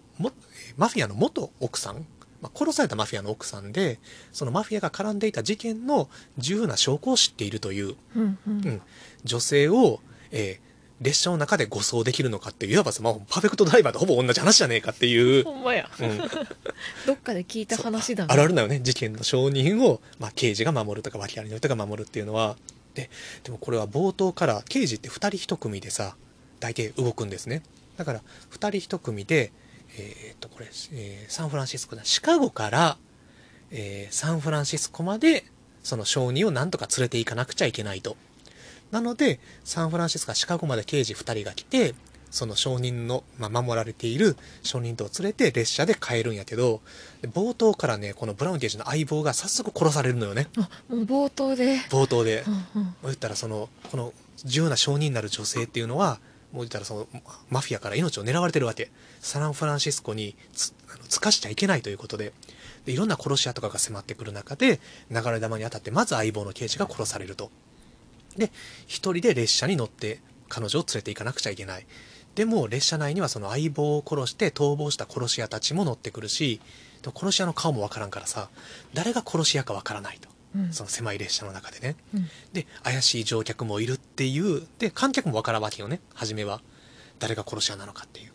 [0.76, 2.06] マフィアの元奥さん、
[2.44, 4.00] まあ、殺されたマフィアの奥さんで、
[4.34, 8.62] そのマフィアが絡んでいた事件の重要な証拠を知っているという、うんうん。
[8.66, 8.82] うん、
[9.24, 15.90] 女性を、えー列車の中で護送できるのかっていう、いわばさ、まあ、パーフェクトドライバーとほぼ同じ話じゃねえかっていう、ほんまや。
[16.00, 16.18] うん、
[17.06, 18.34] どっかで聞いた話だな。
[18.34, 22.56] あるあるなよね事件の証人を、まあ、刑事が守るとか脇ありの人が守るっていうのは。
[22.94, 23.10] で
[23.44, 26.16] でもこれは冒頭から刑事って2人1組でさ
[26.60, 27.64] 大体動くんですね。
[27.98, 28.22] だから
[28.52, 29.52] 2人1組で
[29.98, 32.04] えーっとこれ、えーサンフランシスコだ。
[32.04, 32.98] シカゴから、
[33.72, 35.46] えーサンフランシスコまで
[35.84, 38.16] その証人をなんとか連れて行かなくちゃいけないと。
[38.92, 41.96] なのでサンフランシスコからシカゴまで刑事2人が来て
[42.30, 46.82] その証人の、まあ、守られている証人とを連れて列車で帰るんやけど
[47.22, 50.48] で冒頭からねこのブラウン刑事の相棒が早速殺されるのよね。
[50.58, 51.78] あもう冒頭で。
[51.90, 52.44] 冒頭で。
[52.48, 52.96] うんうん。
[53.04, 54.14] 言ったらそのこの
[54.46, 56.20] 重要な証人になる女性っていうのは
[56.54, 57.08] もう言ったらその
[57.50, 58.92] マフィアから命を狙われてるわけ。
[59.20, 62.32] サンフランシスコにつあのつかしちゃいけないということで。
[62.86, 64.80] でいろんな殺し屋とかが迫ってくる中で
[65.10, 67.50] 流れ弾に当たってまず相棒の刑事が殺されると。
[68.38, 68.52] で
[68.88, 71.86] 一人で列車に乗って彼女を連れて行かなくちゃいけない。
[72.36, 76.62] でも列車内にはその相棒を殺して逃亡した殺し屋たちも乗ってくるし
[77.04, 78.50] 殺し屋の顔もわからんからさ
[78.94, 80.33] 誰が殺し屋かわからないと。
[80.72, 81.96] その狭い列車の中でね。
[82.14, 82.30] うん。
[82.54, 84.68] で怪しい乗客もいるっていう。
[84.80, 86.00] で観客もわからんわけよね。
[86.14, 86.62] 初めは。
[87.20, 88.32] 誰が殺し屋なのかっていう。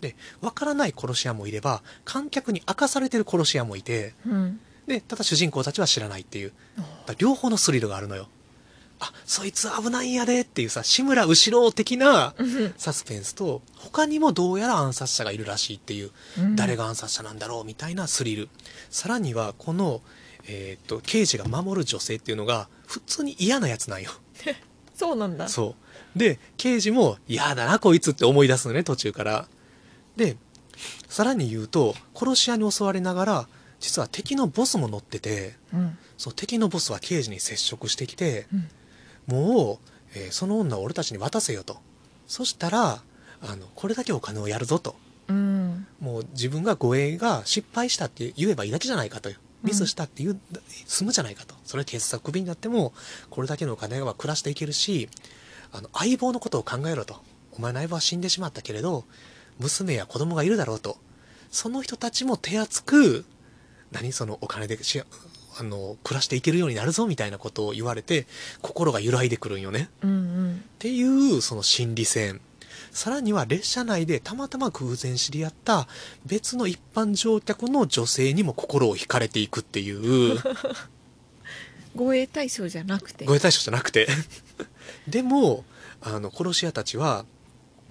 [0.00, 4.60] でわからない殺し屋もいれば観客に明かされてる殺し屋もいてうん。
[4.86, 6.52] でただ主人公たちは知らないっていう。
[7.18, 8.28] 両方のスリルがあるのよ。
[9.02, 12.74] あそいつ危ないんやでっていうさ志村後ろ的なうん。
[12.76, 16.10] サスペンスと他にもどうやら暗殺者がいるらしいっていう。
[16.38, 16.56] うん。
[16.56, 18.48] 誰が暗殺者なんだろうみたいなスリル。
[18.90, 20.02] さらにはこの、
[20.46, 24.10] えーっと刑事が守る女性っていうのが普通に嫌なやつなんよ。
[24.94, 25.48] そうなんだ。
[25.48, 25.74] そ
[26.14, 26.18] う。
[26.18, 29.48] で刑事も嫌だなこいつって思い出すのね途中から。
[30.16, 30.36] で
[31.08, 33.48] さらに言うと殺し屋に襲われながら
[33.80, 35.98] 実は敵のボスも乗っててうん。
[36.18, 38.68] そう敵のボスは刑事に接触してきてうん。
[39.26, 41.78] もう、えーその女を俺たちに渡せよと。
[42.26, 43.02] そしたら
[43.42, 44.96] あのこれだけお金をやるぞと。
[45.28, 45.86] うん。
[46.00, 50.40] もう自分が護衛が失敗したって言えばいいだけじゃないかというミスしたって言う、
[50.86, 51.54] 済むじゃないかと。
[51.64, 52.92] それは警察がクビになっても
[53.28, 55.08] これだけのお金は暮らしていけるし
[55.72, 57.22] あの相棒のことを考えろと。
[57.52, 59.04] お前の相棒は死んでしまったけれど
[59.58, 60.98] 娘や子供がいるだろうと。
[61.50, 63.24] その人たちも手厚く
[63.90, 65.02] 何そのお金でし
[65.58, 68.26] あの暮らしていけるようになるぞみたいなことを言われて
[68.62, 69.90] 心が揺らいでくるんよね。
[70.02, 70.56] うんうん。
[70.56, 72.40] っていうその心理戦
[72.90, 75.86] さらには列車内でたまたま偶然知り合った
[76.26, 80.38] 別の一般乗客の女性にも心を惹かれていくっていう。
[81.94, 83.24] 護衛対象じゃなくて。
[83.24, 84.08] 護衛対象じゃなくて。
[85.08, 85.64] でも
[86.00, 87.24] あの殺し屋たちは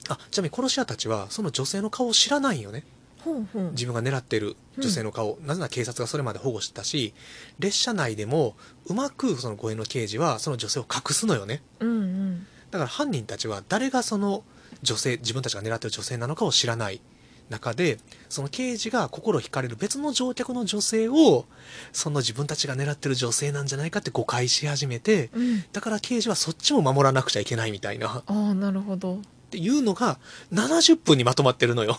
[0.10, 2.84] あちなみに殺し屋たちはその女性の顔を知らないんよね。
[3.24, 3.72] ほうほう。
[3.72, 7.14] 自分が狙ってる女性の顔、なぜなら警察がそれまで保護してたし
[7.60, 11.62] 列車内でもうまくその護衛の刑事はその女性を隠すのよね。
[11.80, 12.48] うんうん。
[12.72, 14.44] だから犯人たちは誰がその
[14.82, 17.02] 女性自分たちが狙ってる女性なのかを知らない
[17.50, 17.98] 中で
[18.30, 21.46] その刑事が心惹かれる別の乗客の女性を
[21.92, 25.64] その自分たちが狙ってる女性なんじゃないかって誤解し始めてうん。
[25.74, 28.20] だから刑事はそっちも守らなくちゃいけないみたいな。
[28.20, 29.20] っああなるほど。
[29.50, 30.20] ていうのが
[30.54, 31.98] 70分にまとまってるのよ。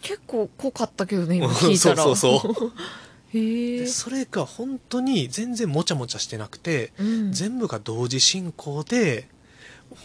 [0.00, 1.96] 結構濃かったけどね今聞いたら。
[2.02, 2.72] そうそうそう。
[3.36, 7.32] へえでそれが本当に全然もちゃもちゃしてなくてうん。
[7.32, 9.28] 全部が同時進行で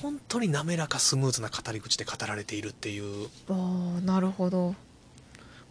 [0.01, 3.27] 本当に滑らかスムーズな語り口で語られているっていう。
[3.49, 4.75] ああなるほど。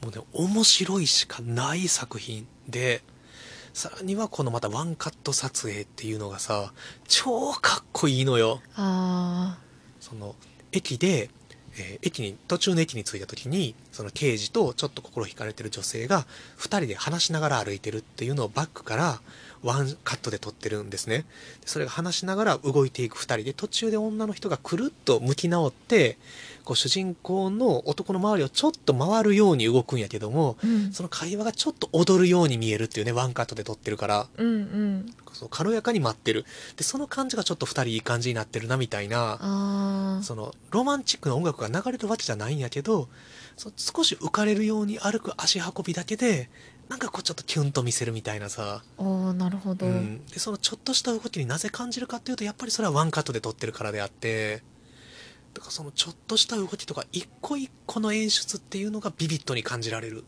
[0.03, 3.03] もうね面白いしかない作品で
[3.73, 6.73] さらにはこのまたワンカット撮影っていうのがさ
[7.09, 8.61] 超かっこいいのよ。
[8.75, 9.59] あ
[10.01, 10.35] その
[10.73, 11.31] 駅で、
[11.77, 16.27] えー駅に途中の駅に着いた時にその刑事とちょっと心惹かれてる女性が
[16.59, 19.21] 2人で話しながら歩いてるっていうのをバックから
[19.67, 21.19] ワンカットで撮ってるんですね。
[21.61, 26.19] でそれが話しながら動いていく2人で途中で女の人がくるっと向き直って
[26.65, 30.93] こう主人公の男の周りをちょっと回るように動くんやけどもあうん。
[30.93, 34.29] その会話がちょっと踊るように見えるっていうねワンカットで撮ってるから。
[34.37, 35.15] うんうん。
[35.33, 36.47] そう軽やかに待ってる。
[36.77, 43.09] でその感じがちょっと2人いい感じになってるなみたいなそのロマンチックな音楽が流れるわけじゃないんやけど
[43.57, 46.49] そ少し浮かれるように歩く足運びだけで
[46.89, 54.63] なんかこうちょっとキュンと見せるみたいなさ、ああなるほど、うん、でそのちょっとした動きになぜ感じるかっていうとやっぱりそれはワンカットで撮ってるからであって。
[55.55, 60.25] だからそのちょっとした動きとか一個一個の演出っていうのがビビッドに感じられる。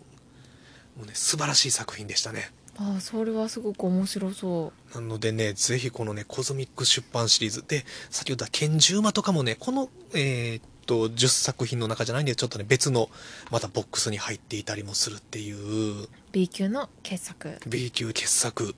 [0.97, 2.51] もうね素晴らしい作品でしたね。
[2.79, 7.65] ああそれはすごく面白そなのでね、ぜひこのね、コズミック出版シリーズ。
[7.67, 13.11] で、先ほどは拳銃馬とかもね、この、えーっと、10作品の中じゃないんで、ちょっとね、別の、
[13.51, 18.75] またボックスに入っていたりもするっていう、う B 級の傑作 B 級傑作。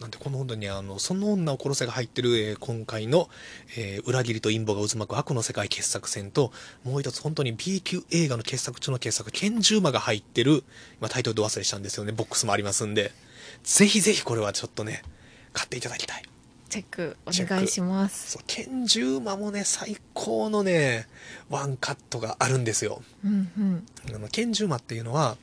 [0.00, 3.30] なんで、この本当にあの、その女を殺せが入ってる、えー今回の、
[3.76, 6.52] えー裏切りと陰謀が渦巻く悪の世界傑作戦と、
[6.82, 10.64] もう一つ本当に B 級映画の傑作中の傑作、拳銃馬が入ってる、
[10.98, 13.12] 今タイトルど忘れしたんですよね、ボックスもありますんで、
[13.62, 15.02] ぜひぜひこれはちょっとね、
[15.52, 16.33] 買っていただきたい。
[16.74, 18.32] チェックお願いします。
[18.32, 21.06] そう拳銃馬もね最高のね
[21.48, 23.00] ワンカットがあるんですよ。
[23.24, 23.86] うんうん。
[24.12, 25.36] あの拳銃馬っていうのは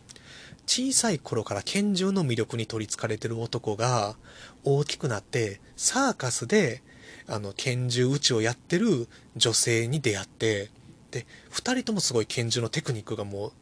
[0.68, 4.18] 小さい頃から拳銃の魅力に取りつかれてる男が
[4.66, 6.84] 大きくなってサーカスで
[7.28, 10.70] あの拳銃撃ちをやってる女性に出会って
[11.12, 13.54] で2人ともすごい拳銃のテクニックがも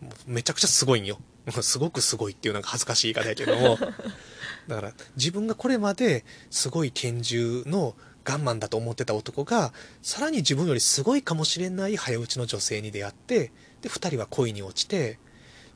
[0.00, 1.18] うもうめちゃくちゃすごいんよ
[1.62, 3.78] すごくすごいっていうなんか恥ずかしい言い方やけども。
[4.66, 7.94] だから自分がこれまですごい拳銃の
[8.24, 13.52] ガンマンだと思ってた男がさらに自分よりすごいかもしれない早打ちの女性に出会って
[13.82, 15.20] で2人は恋に落ちて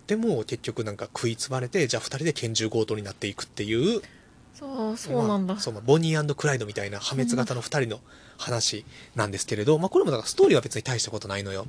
[0.08, 4.02] でも結局なんか食いつばれてじゃあ2人で拳銃強盗になっていくっていう。
[4.52, 8.00] そうそうなんだ、まあそうまあボニークライドみたいな破滅型の2人の
[8.36, 8.84] 話
[9.14, 11.66] なんですけれど、まあ、これもだからストーリーは別に大したことないのよ。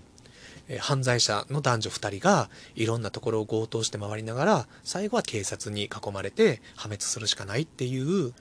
[0.72, 8.34] えー犯罪者の男女2人がいろんなところを強盗して回りながら最後は警察に囲まれて破滅するしかないっていう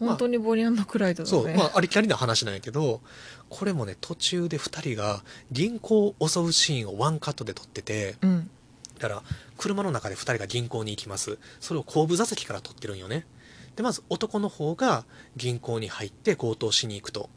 [0.00, 3.00] 本当にボリアンド・クライドだそう、ね、まあ、ありきたりな話なんやけど
[3.48, 5.22] これもね途中で2人が
[5.52, 8.50] 銀行を襲うシーンをワンカットで撮っててうん。
[8.98, 9.22] だから
[9.56, 11.38] 車の中で2人が銀行に行きます。
[11.58, 13.24] それを後部座席から撮ってるんよね。
[13.74, 15.04] でまず男の方が
[15.36, 17.30] 銀行に入って強盗しに行くと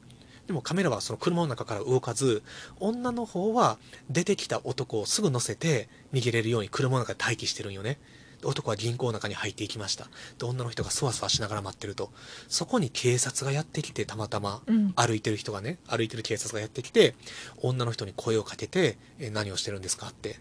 [0.48, 2.44] でもカメラはその車の中から動かず
[2.80, 3.78] 女の方は
[4.10, 7.98] 出てきた男をすぐ乗せて逃げれるように車の中で待機してるんよね。
[8.42, 10.10] で男は銀行の中に入っていきました。
[10.38, 12.12] で女の人がそわそわしながら待ってると。
[12.50, 14.94] そこに警察がやってきてたまたまうん。
[14.96, 17.16] 歩いてる人がね歩いてる警察がやってきて
[17.62, 20.40] 女の人に声をかけて「え何をしてるんですか?」って。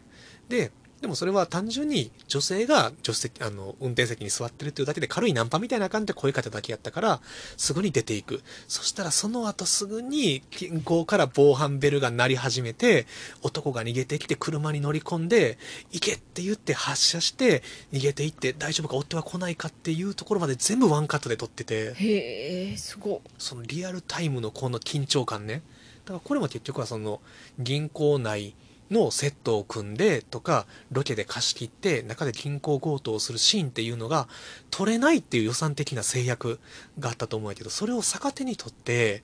[0.49, 0.73] で
[1.03, 7.21] でもそれは単純に女性が助手席あの運転席に座ってるっていうだけで軽いナンパみたいな感じで声かけただけやったから
[7.57, 8.41] すぐに出ていく。
[8.69, 13.07] そしたらその後すぐに銀行から防犯ベルが鳴り始めて
[13.43, 15.59] 男が逃げてきて車に乗り込んで
[15.91, 21.95] 行けって言って発車して逃げていって大丈夫か追っては来ないかっていうところまで全部ワンカットで撮ってて。
[21.95, 25.63] へえすごっそのリアルタイムのこの緊張感ね。
[26.05, 27.21] だからこれも結局はその
[27.59, 28.55] 銀行内
[28.93, 34.29] のセットを組んでとかロケで貸し切って中で銀行強盗をするシーンっていうのが
[34.71, 36.61] 取れないっていう予算的な制約
[36.99, 39.23] があったと思うんやけどそれを逆手にとって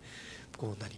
[0.56, 0.90] こう何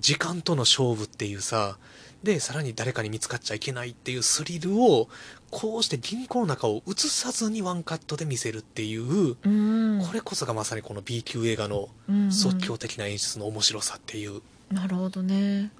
[0.00, 1.78] 時間との勝負っていうさ
[2.22, 5.08] でさらに誰かに見つかっちゃいけないっていうスリルを
[5.50, 10.02] こうして銀行の中を映さずにワンカットで見せるっていううん。
[10.04, 11.88] これこそがまさにこの B 級映画の
[12.30, 15.70] 即興的な演出の面白さっていうなるほどね。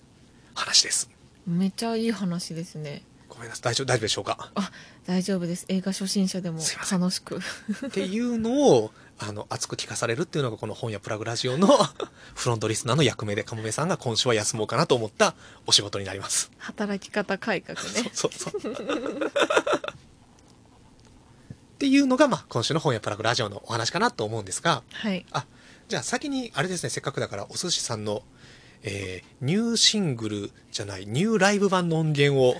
[0.54, 1.10] 話です。
[1.46, 3.02] めっちゃいい話ですね。
[3.28, 4.50] ごめんなさい、大丈夫、大丈夫でしょうか？
[4.54, 4.70] あ
[5.06, 5.64] 大丈夫です。
[5.68, 6.58] 映画初心者でも
[6.90, 7.38] 楽しく。
[7.86, 11.68] っていうのを、あの、熱く聞かされるっていうのがこの本屋プラグラジオの
[12.34, 15.34] フロントリスナーの役目で、かもめさんが今週は休もうかなと思った
[15.66, 16.50] お仕事になります。
[16.58, 18.10] 働き方改革ね。
[18.12, 18.60] そうそう。
[18.60, 18.72] そう。
[21.76, 25.26] っていうのが、まあ、今週の本屋プラグラジオのお話かなと思うんですが、はい。
[25.30, 25.46] あ、
[25.88, 28.22] じゃあ先に、あれですね、せっかくだから、お寿司さんの、
[28.82, 32.54] えーニューシングルじゃない、ニューライブ版の音源を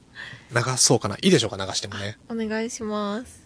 [0.54, 1.16] 流そうかな。
[1.16, 2.18] いいでしょうか、流してもね。
[2.28, 3.42] お願いします。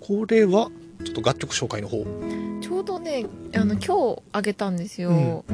[0.00, 0.70] これは、
[1.04, 2.04] ちょっと楽曲紹介の方。
[2.60, 5.44] ちょうどねあの今日あげたんですよ、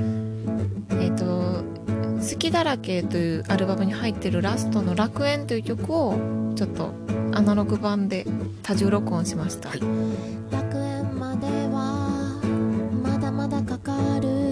[0.91, 1.65] えっ、と
[2.21, 6.19] 「好きだらけ」というアルバムに入ってるラストの「楽園」という曲を
[6.57, 6.93] ちょっと
[7.33, 8.27] アナログ版で
[8.63, 10.66] 多重録音しました、はい
[13.79, 14.46] かかる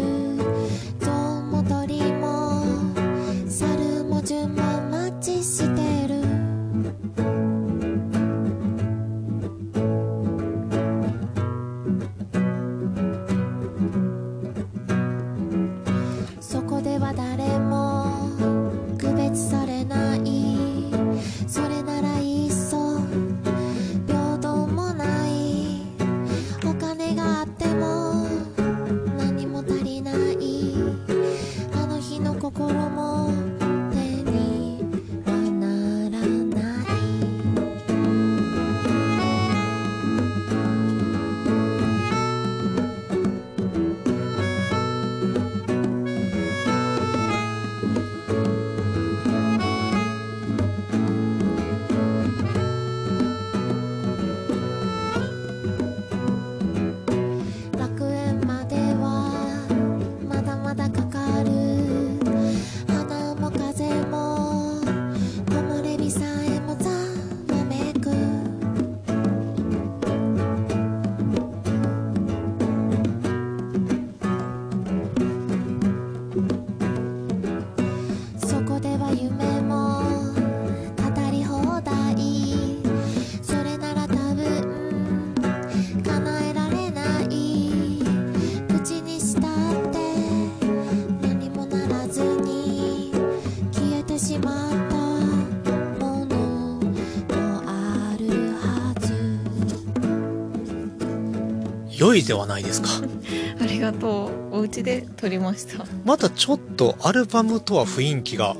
[102.16, 102.88] いではないですか。
[103.60, 108.56] ありがとうお家で撮りましたまたちょっとアルバムとは雰囲気が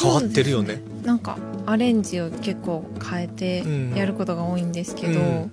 [0.00, 0.66] 変わってるよね。
[0.68, 5.50] そうですなんかアレンジを結構変えてうんやることが多いんですけど、うん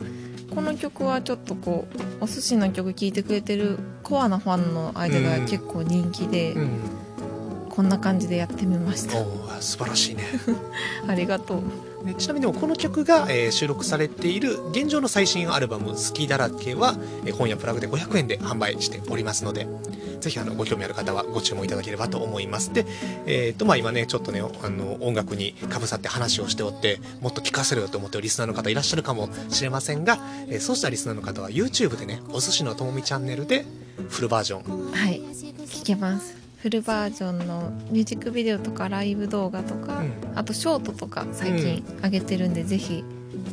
[0.53, 1.85] この曲はちょっとこ
[2.21, 6.69] うお寿司の曲聴いてくれてるコアなファンの間では結構人気で、うん。
[7.75, 9.17] こんな感じでやってみました
[9.61, 10.23] 素晴らしいね。
[11.09, 11.61] ありがとう
[12.05, 16.95] でちなみにこの曲が、えー収録されている現状の最新アルバム「好きだらけは」
[17.25, 19.67] えー本屋プラグで500円で販売しておりますので
[20.19, 22.73] ぜひあのご興味ある方はご注文いただければと思います。
[22.73, 22.85] で、
[23.25, 33.65] えーとまあ、今ねちょっとねあの音楽にかぶさって話をしておってもっと聴かせろよと思ってるリスナーの方いらっしゃるかもしれませんが、えーそうしたリスナーの方は YouTube でねお寿司のともみチャンネルで
[34.09, 34.91] フルバージョン。
[34.91, 35.21] はい
[35.67, 36.44] 聞けます。
[36.65, 40.11] フルバージョンのミュージックビデオとかライブ動画とか、うん。
[40.33, 43.03] あとショートとか最近上げてるんで、ぜひ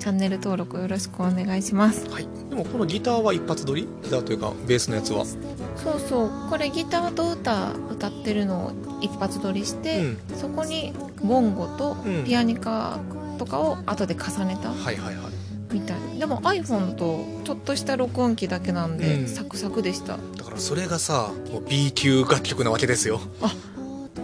[0.01, 2.09] チャンネル登録よろしくお願いします。
[2.09, 5.27] はい、でもこのギターは一発撮りギターというかベースのやつは？
[5.27, 6.31] そうそう。
[6.49, 8.73] これギターと歌歌ってるのを
[9.03, 10.19] 一発撮りして、うん。
[10.35, 12.25] そこにボンゴとうん。
[12.25, 12.99] ピアニカ
[13.37, 14.71] とかを後で重ねた。
[14.71, 15.42] はいはいはい
[15.73, 16.19] みたい。
[16.19, 19.27] でも iPhone とちょっとした録音機だけなんで、うん。
[19.29, 20.19] サクサクでした。
[20.37, 23.21] だからそれがさもう B 級楽曲なわけですよ。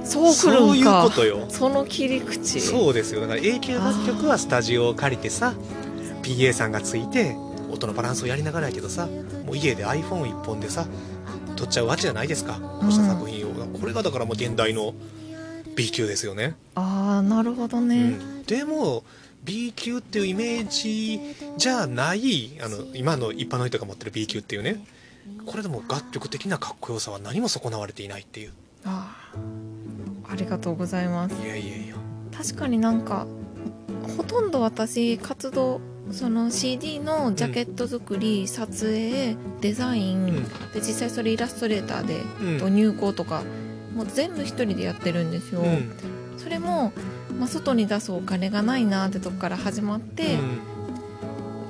[0.04, 1.46] そうくるそういうんかことよ。
[1.48, 2.60] その切り口。
[2.60, 3.20] そうですよ。
[3.20, 5.54] だから A 級楽曲はスタジオを借りてさ
[6.22, 7.36] PA さんがついて
[7.70, 9.06] 音のバランスをやりながらやけどさ
[9.46, 10.86] もう家で iPhone1 本でさ
[11.56, 12.54] 撮っちゃうわけじゃないですか。
[12.54, 14.94] こうした作品を、これがだからもう現代の
[15.76, 19.04] B 級ですよね、ああなるほどうね、ん、でも
[19.44, 21.20] B 級っていうイメージ
[21.56, 24.84] じゃないあの今の一般の人が持ってる B 級っていうね。
[25.46, 28.52] これでも楽曲的なかっこよさは何も損なわれていないっていう。
[28.84, 29.32] あ
[30.26, 31.34] あありがとうございます。
[31.42, 31.94] いやいやいや。
[32.36, 33.26] 確かになんか
[34.16, 35.80] ほとんど私活動
[36.12, 40.44] その CD のジャケット作り、撮影デザイン、うん。
[40.72, 42.58] で実際それイラストレーターで、うん。
[42.58, 43.42] と入稿とか
[43.94, 45.92] もう全部一人でやってるんですよ、うん。
[46.38, 46.92] それも、
[47.38, 50.60] まあ、外に出すお金がないなってとこから始まって、うん。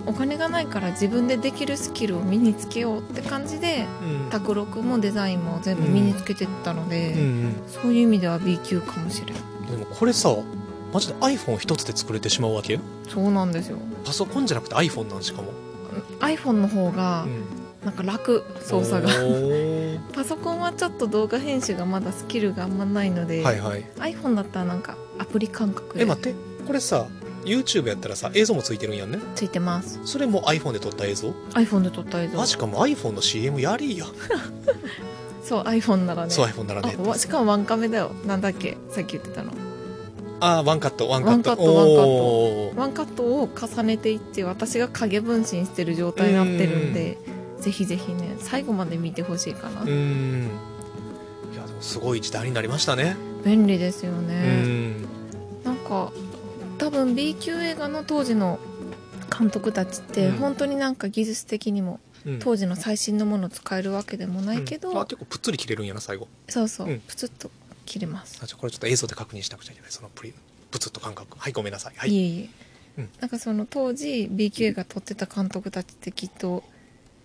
[0.06, 4.30] お金がないから自分でできるスキルを身につけようって感じでうん。
[4.30, 7.54] 卓録もデザインも全部身につけてったので、うんうん。
[7.68, 9.36] そういう意味では B 級かもしれん。
[9.70, 10.34] でもこれさ
[10.92, 13.76] マジで iPhone 一つで作れてしまうわけそうなんですよ。
[14.04, 15.52] パソコンじゃなくて iPhone なんしかも、
[16.20, 19.08] iPhone の方がうんなんか楽操作が。
[20.12, 23.84] パソコンはちょっと動画編集がまだスキルがあんまないので、はいはい。
[23.98, 26.02] iPhone だったらなんかアプリ感覚で。
[26.02, 26.34] え待って。
[26.66, 27.06] これさ
[27.44, 29.18] YouTube やったらさ映像もついてるんやんね。
[29.36, 30.00] ついてます。
[30.04, 32.38] それも iPhone で撮った映像？iPhone で撮った映像。
[32.38, 34.06] マジかもう iPhone の CM やりや、
[35.44, 36.30] そう iPhone ならね。
[36.30, 36.96] そう iPhone ならね。
[37.16, 38.10] しかもワンカメだよ。
[38.26, 38.76] なんだっけ？
[38.90, 39.52] さっき言ってたの。
[40.40, 41.50] ああワンカットワンカット。
[41.50, 42.04] ワンカットワンカッ
[42.74, 42.80] ト。
[42.80, 47.18] ワンカットを重ねていって私が影分身してる状態になってるんで
[47.60, 50.44] ぜひぜひね最後まで見てほしいかな、うーん。
[51.52, 53.16] いやでもすごい時代になりましたね。
[53.44, 55.02] 便利ですよね、うん。
[55.64, 56.12] なんか
[56.78, 58.58] 多分 B 級映画の当時の
[59.36, 60.36] 監督たちってうん。
[60.38, 62.38] 本当になんか技術的にもうん。
[62.40, 64.98] 当時の最新のものを使えるわけでもないけど、うん。
[64.98, 66.26] あ結構ぷっつり切れるんやな最後。
[66.48, 67.00] そうそう、うん。
[67.00, 67.50] プツッと
[67.86, 69.90] 切れます、あじゃあこれちょっと映像で確認しなくちゃいけない。
[69.90, 70.34] そのプリ
[70.70, 71.38] プツッと感覚。
[71.38, 71.94] はいごめんなさい。
[71.96, 72.10] はい。
[72.10, 72.48] い、えいえ、
[72.98, 73.08] うん。
[73.20, 76.64] なんかその当時 B 級映画撮ってた監督たちってきっと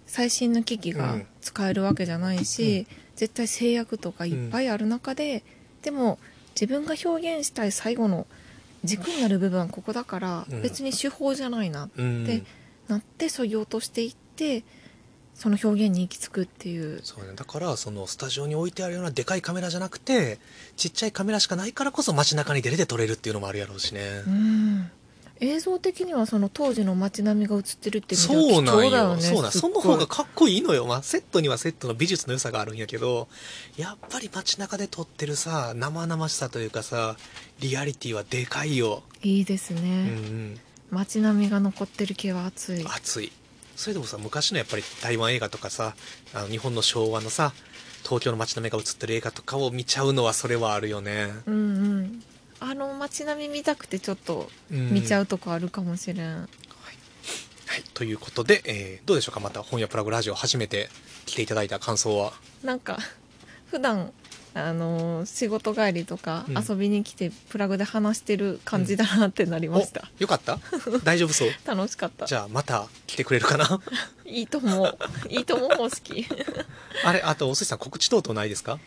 [0.06, 1.28] 最新の機器がうん。
[1.42, 5.44] 使えるわけじゃないし、絶対制約とかいっぱいある中で、
[5.82, 6.20] でも
[6.56, 8.28] 自分が表現したい最後の
[8.84, 10.62] 軸になる部分はここだから、うん。
[10.62, 12.26] 別に手法じゃないなうん。
[12.26, 12.44] で
[12.88, 14.64] なってそぎ落としていって
[15.34, 17.02] その表現に行き着くっていう。
[17.04, 17.34] そうね。
[17.36, 20.40] だからそのスタジオに置いてあるようなでかいカメラじゃなくて
[20.76, 24.92] ちっちゃいカメラしかないからこそ街中に出れて撮れるっていうのもあるやろうしね、うん
[25.44, 29.16] 映像的にはその当時の街並みが映ってるってそうなんよ。
[29.16, 33.28] ねよそうなその方がかっこいいのよ、まあ、セットにはセットの美術の良さがあるんやけど
[33.76, 37.18] やっぱり街中で撮ってるさ生々しさというかさ
[37.60, 40.60] リアリティはでかいよ、いいですうんうね、ん、
[40.92, 42.86] 街並みが残ってる系は熱い。
[42.86, 43.32] 熱い。
[43.76, 45.96] それでもさ昔のやっぱり台湾映画とかさ
[46.34, 47.54] あの日本の昭和のさ
[48.04, 51.58] 東京の街並みが映ってる映画とかを見ちゃうのはそれはあるよね、うんう
[52.02, 52.24] ん
[52.66, 56.48] あの街並み見たくてちょっと見ちゃうとこあるかもしれん、はい、
[57.94, 59.40] ということで、えーどうでしょうか？
[59.42, 60.90] また本屋プラグラジオ初めて
[61.26, 62.32] 来ていただいた感想は？
[62.64, 62.98] なんか
[63.70, 64.12] 普段
[64.56, 66.64] あのー仕事帰りとかうん。
[66.70, 70.60] 遊びに来てプラグで話してる感じだなってなりました、およかった？
[71.04, 71.50] 大丈夫そう？
[71.66, 72.26] 楽しかった。
[72.28, 73.82] じゃあまた来てくれるかな？
[74.26, 74.98] いいと思う。
[75.30, 76.26] いいと思うも好き
[77.04, 78.80] あれあとおすしさん告知等々ないですか？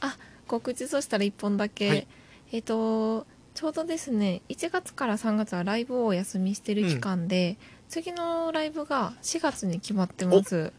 [0.00, 0.16] あ
[0.46, 2.06] 告知そしたら1本だけ、はい
[2.52, 7.56] えっ、とちょうどですね1月から3月はライブをお休みしてる期間で、
[7.88, 10.72] 次のライブが4月に決まってます。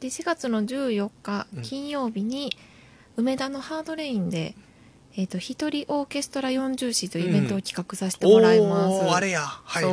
[0.00, 1.62] で4月の14日うん。
[1.62, 2.56] 金曜日に
[3.16, 4.54] 梅田のハードレインで、
[5.16, 9.40] えっと一人オーケストラ40詞というイベントを企画させてもらいます、おーあれや。
[9.40, 9.84] はい。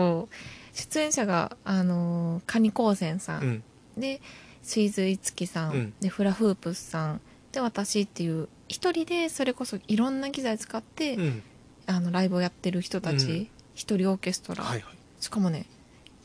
[0.74, 3.64] 出演者があのーカニ高専さん、うん。
[3.98, 4.22] で
[4.64, 5.94] シーズイツキさん、うん。
[6.02, 7.22] でフラフープスさん
[7.52, 11.44] で私っていう一人でそれこそいろんな機材使って、うん。
[11.90, 14.98] あのライブをやってる人たち一人オーケストラ、はいはい。
[15.22, 15.66] しかもね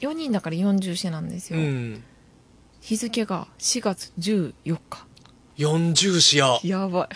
[0.01, 2.03] 4人だから40詩なんですよ、うん。
[2.81, 5.07] 日付が4月14日。
[5.59, 7.09] 40詩ややばい。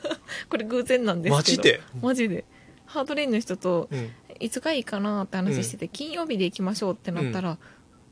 [0.50, 1.36] これ偶然なんですけど。
[1.36, 1.80] マジで？
[2.02, 2.44] マジで。
[2.84, 4.10] ハードレインの人とうん。
[4.40, 7.56] いつがいいかなって話してて、金曜日で行きましょうってなったら、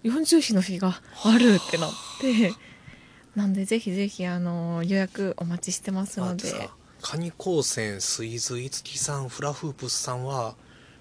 [0.05, 2.53] 40詩の日があるってなって
[3.35, 6.71] なんでぜひぜひあの予約お待ちしてますので。
[7.03, 10.55] カニ高専水髄月さんフラフープスさんは、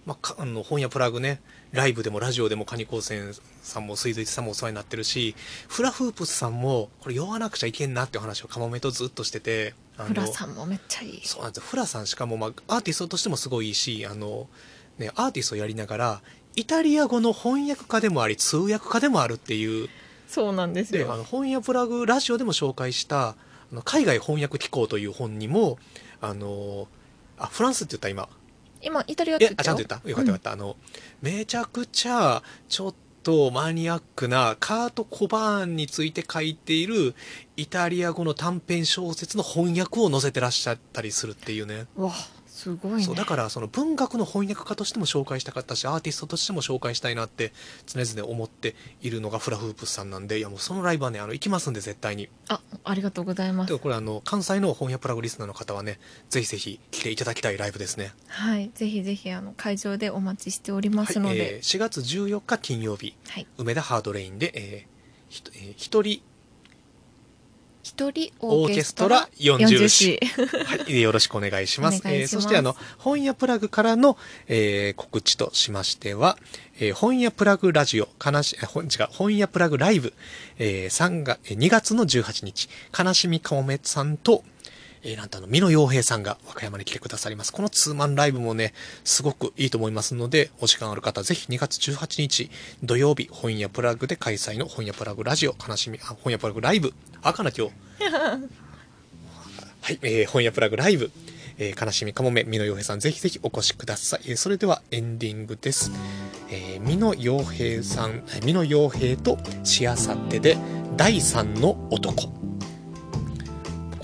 [0.07, 1.41] まあ、かあの本屋プラグね
[1.73, 5.35] ライブでもラジオでもカニ高専さんも水髄さんもお世話になってるし
[5.67, 11.21] フラフープスさんもこれ酔わなくちゃいけんなって話をカモメとずっとしててフラさんもめっちゃいい。
[11.23, 11.69] そうなんですよ。
[11.69, 14.47] フラさんしかも、まあ、アーティストとしてもすごいいいしあの、
[14.97, 16.21] ね、アーティストをやりながら
[16.55, 19.89] イタリア語の翻訳家でもあり通訳家でもあるっていう
[20.31, 21.05] そうなんですよ。
[21.05, 23.35] であの本屋プラグラジオでも紹介したあ
[23.73, 25.77] の海外翻訳機構という本にも
[26.21, 26.87] あの
[27.37, 28.29] あフランスって言った今。
[28.81, 29.61] 今イタリアってえ言ったよ。
[29.61, 30.09] あちゃんと言った。
[30.09, 30.77] よかったよかった、あの
[31.21, 37.13] めちゃくちゃちょっとマニアックなカート・コバーンについて書いている
[37.57, 41.87] イタリア語の短編小説の翻訳を載せてらっしゃったりするっていうね。
[41.97, 42.13] うん、わ
[42.61, 43.03] すごいね。
[43.03, 47.53] そうだからその文学の翻訳家としても紹介したかったしアーティストとしても紹介したいなって
[47.87, 52.29] 常々思っているのがフラフープスさんなんでいやもうそのライブはねあの行きますんで絶対に。
[52.49, 53.77] あありがとうございます。
[53.79, 58.13] これあの関西の翻訳プラグリスナーの方はねぜひぜひ来ていただきたいライブですね。
[58.27, 63.15] はいぜひぜひあの会場でお待ちしておりますのはいえでー4月14日金曜日。
[63.29, 63.47] はい。
[63.57, 64.91] 梅田ハードレインで、えー
[65.31, 66.21] ひとえー一人
[67.83, 70.19] 一人オオーーケストララ40 40詩詩
[70.65, 72.03] はい、よろしくお願いします。
[72.03, 72.15] ます。
[72.15, 74.17] えーそしてあの、本屋プラグからの、
[74.47, 76.37] えー告知としましては、
[76.79, 80.13] えー本屋プラグラジオ、悲し、えーほん違う、本屋プラグライブ、
[80.59, 84.43] えー3が、えー2月の18日、悲しみかもめさんと、
[85.03, 87.51] えーなんとあの、美濃洋平さんが和歌山に来てくださります。
[87.51, 88.73] このツーマンライブもね、
[89.03, 92.51] すごくいいと思いますので、お時間ある方、ぜひ2月18日、
[92.83, 97.73] 土曜日、本屋プラグで開催の本屋プラグラジオ、悲しみ、あ本屋プラグライブ、あかな今日。
[99.81, 101.11] はい、えー本屋プラグライブ、
[101.57, 104.21] えー悲しみかもめ、美濃洋平さん、ぜひぜひお越しください。
[104.25, 105.91] えーそれではエンディングです。
[106.51, 110.57] えー、美濃洋平さん、美濃洋平としあさってで、
[110.95, 112.50] 第三の男。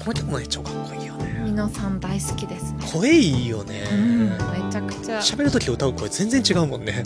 [0.08, 1.42] この曲もね、超かっこいいよね。
[1.44, 3.84] 皆さん大好きですね声いいよね。
[3.92, 7.04] うんめちゃくちゃ喋るとき歌う声全然違うもんね。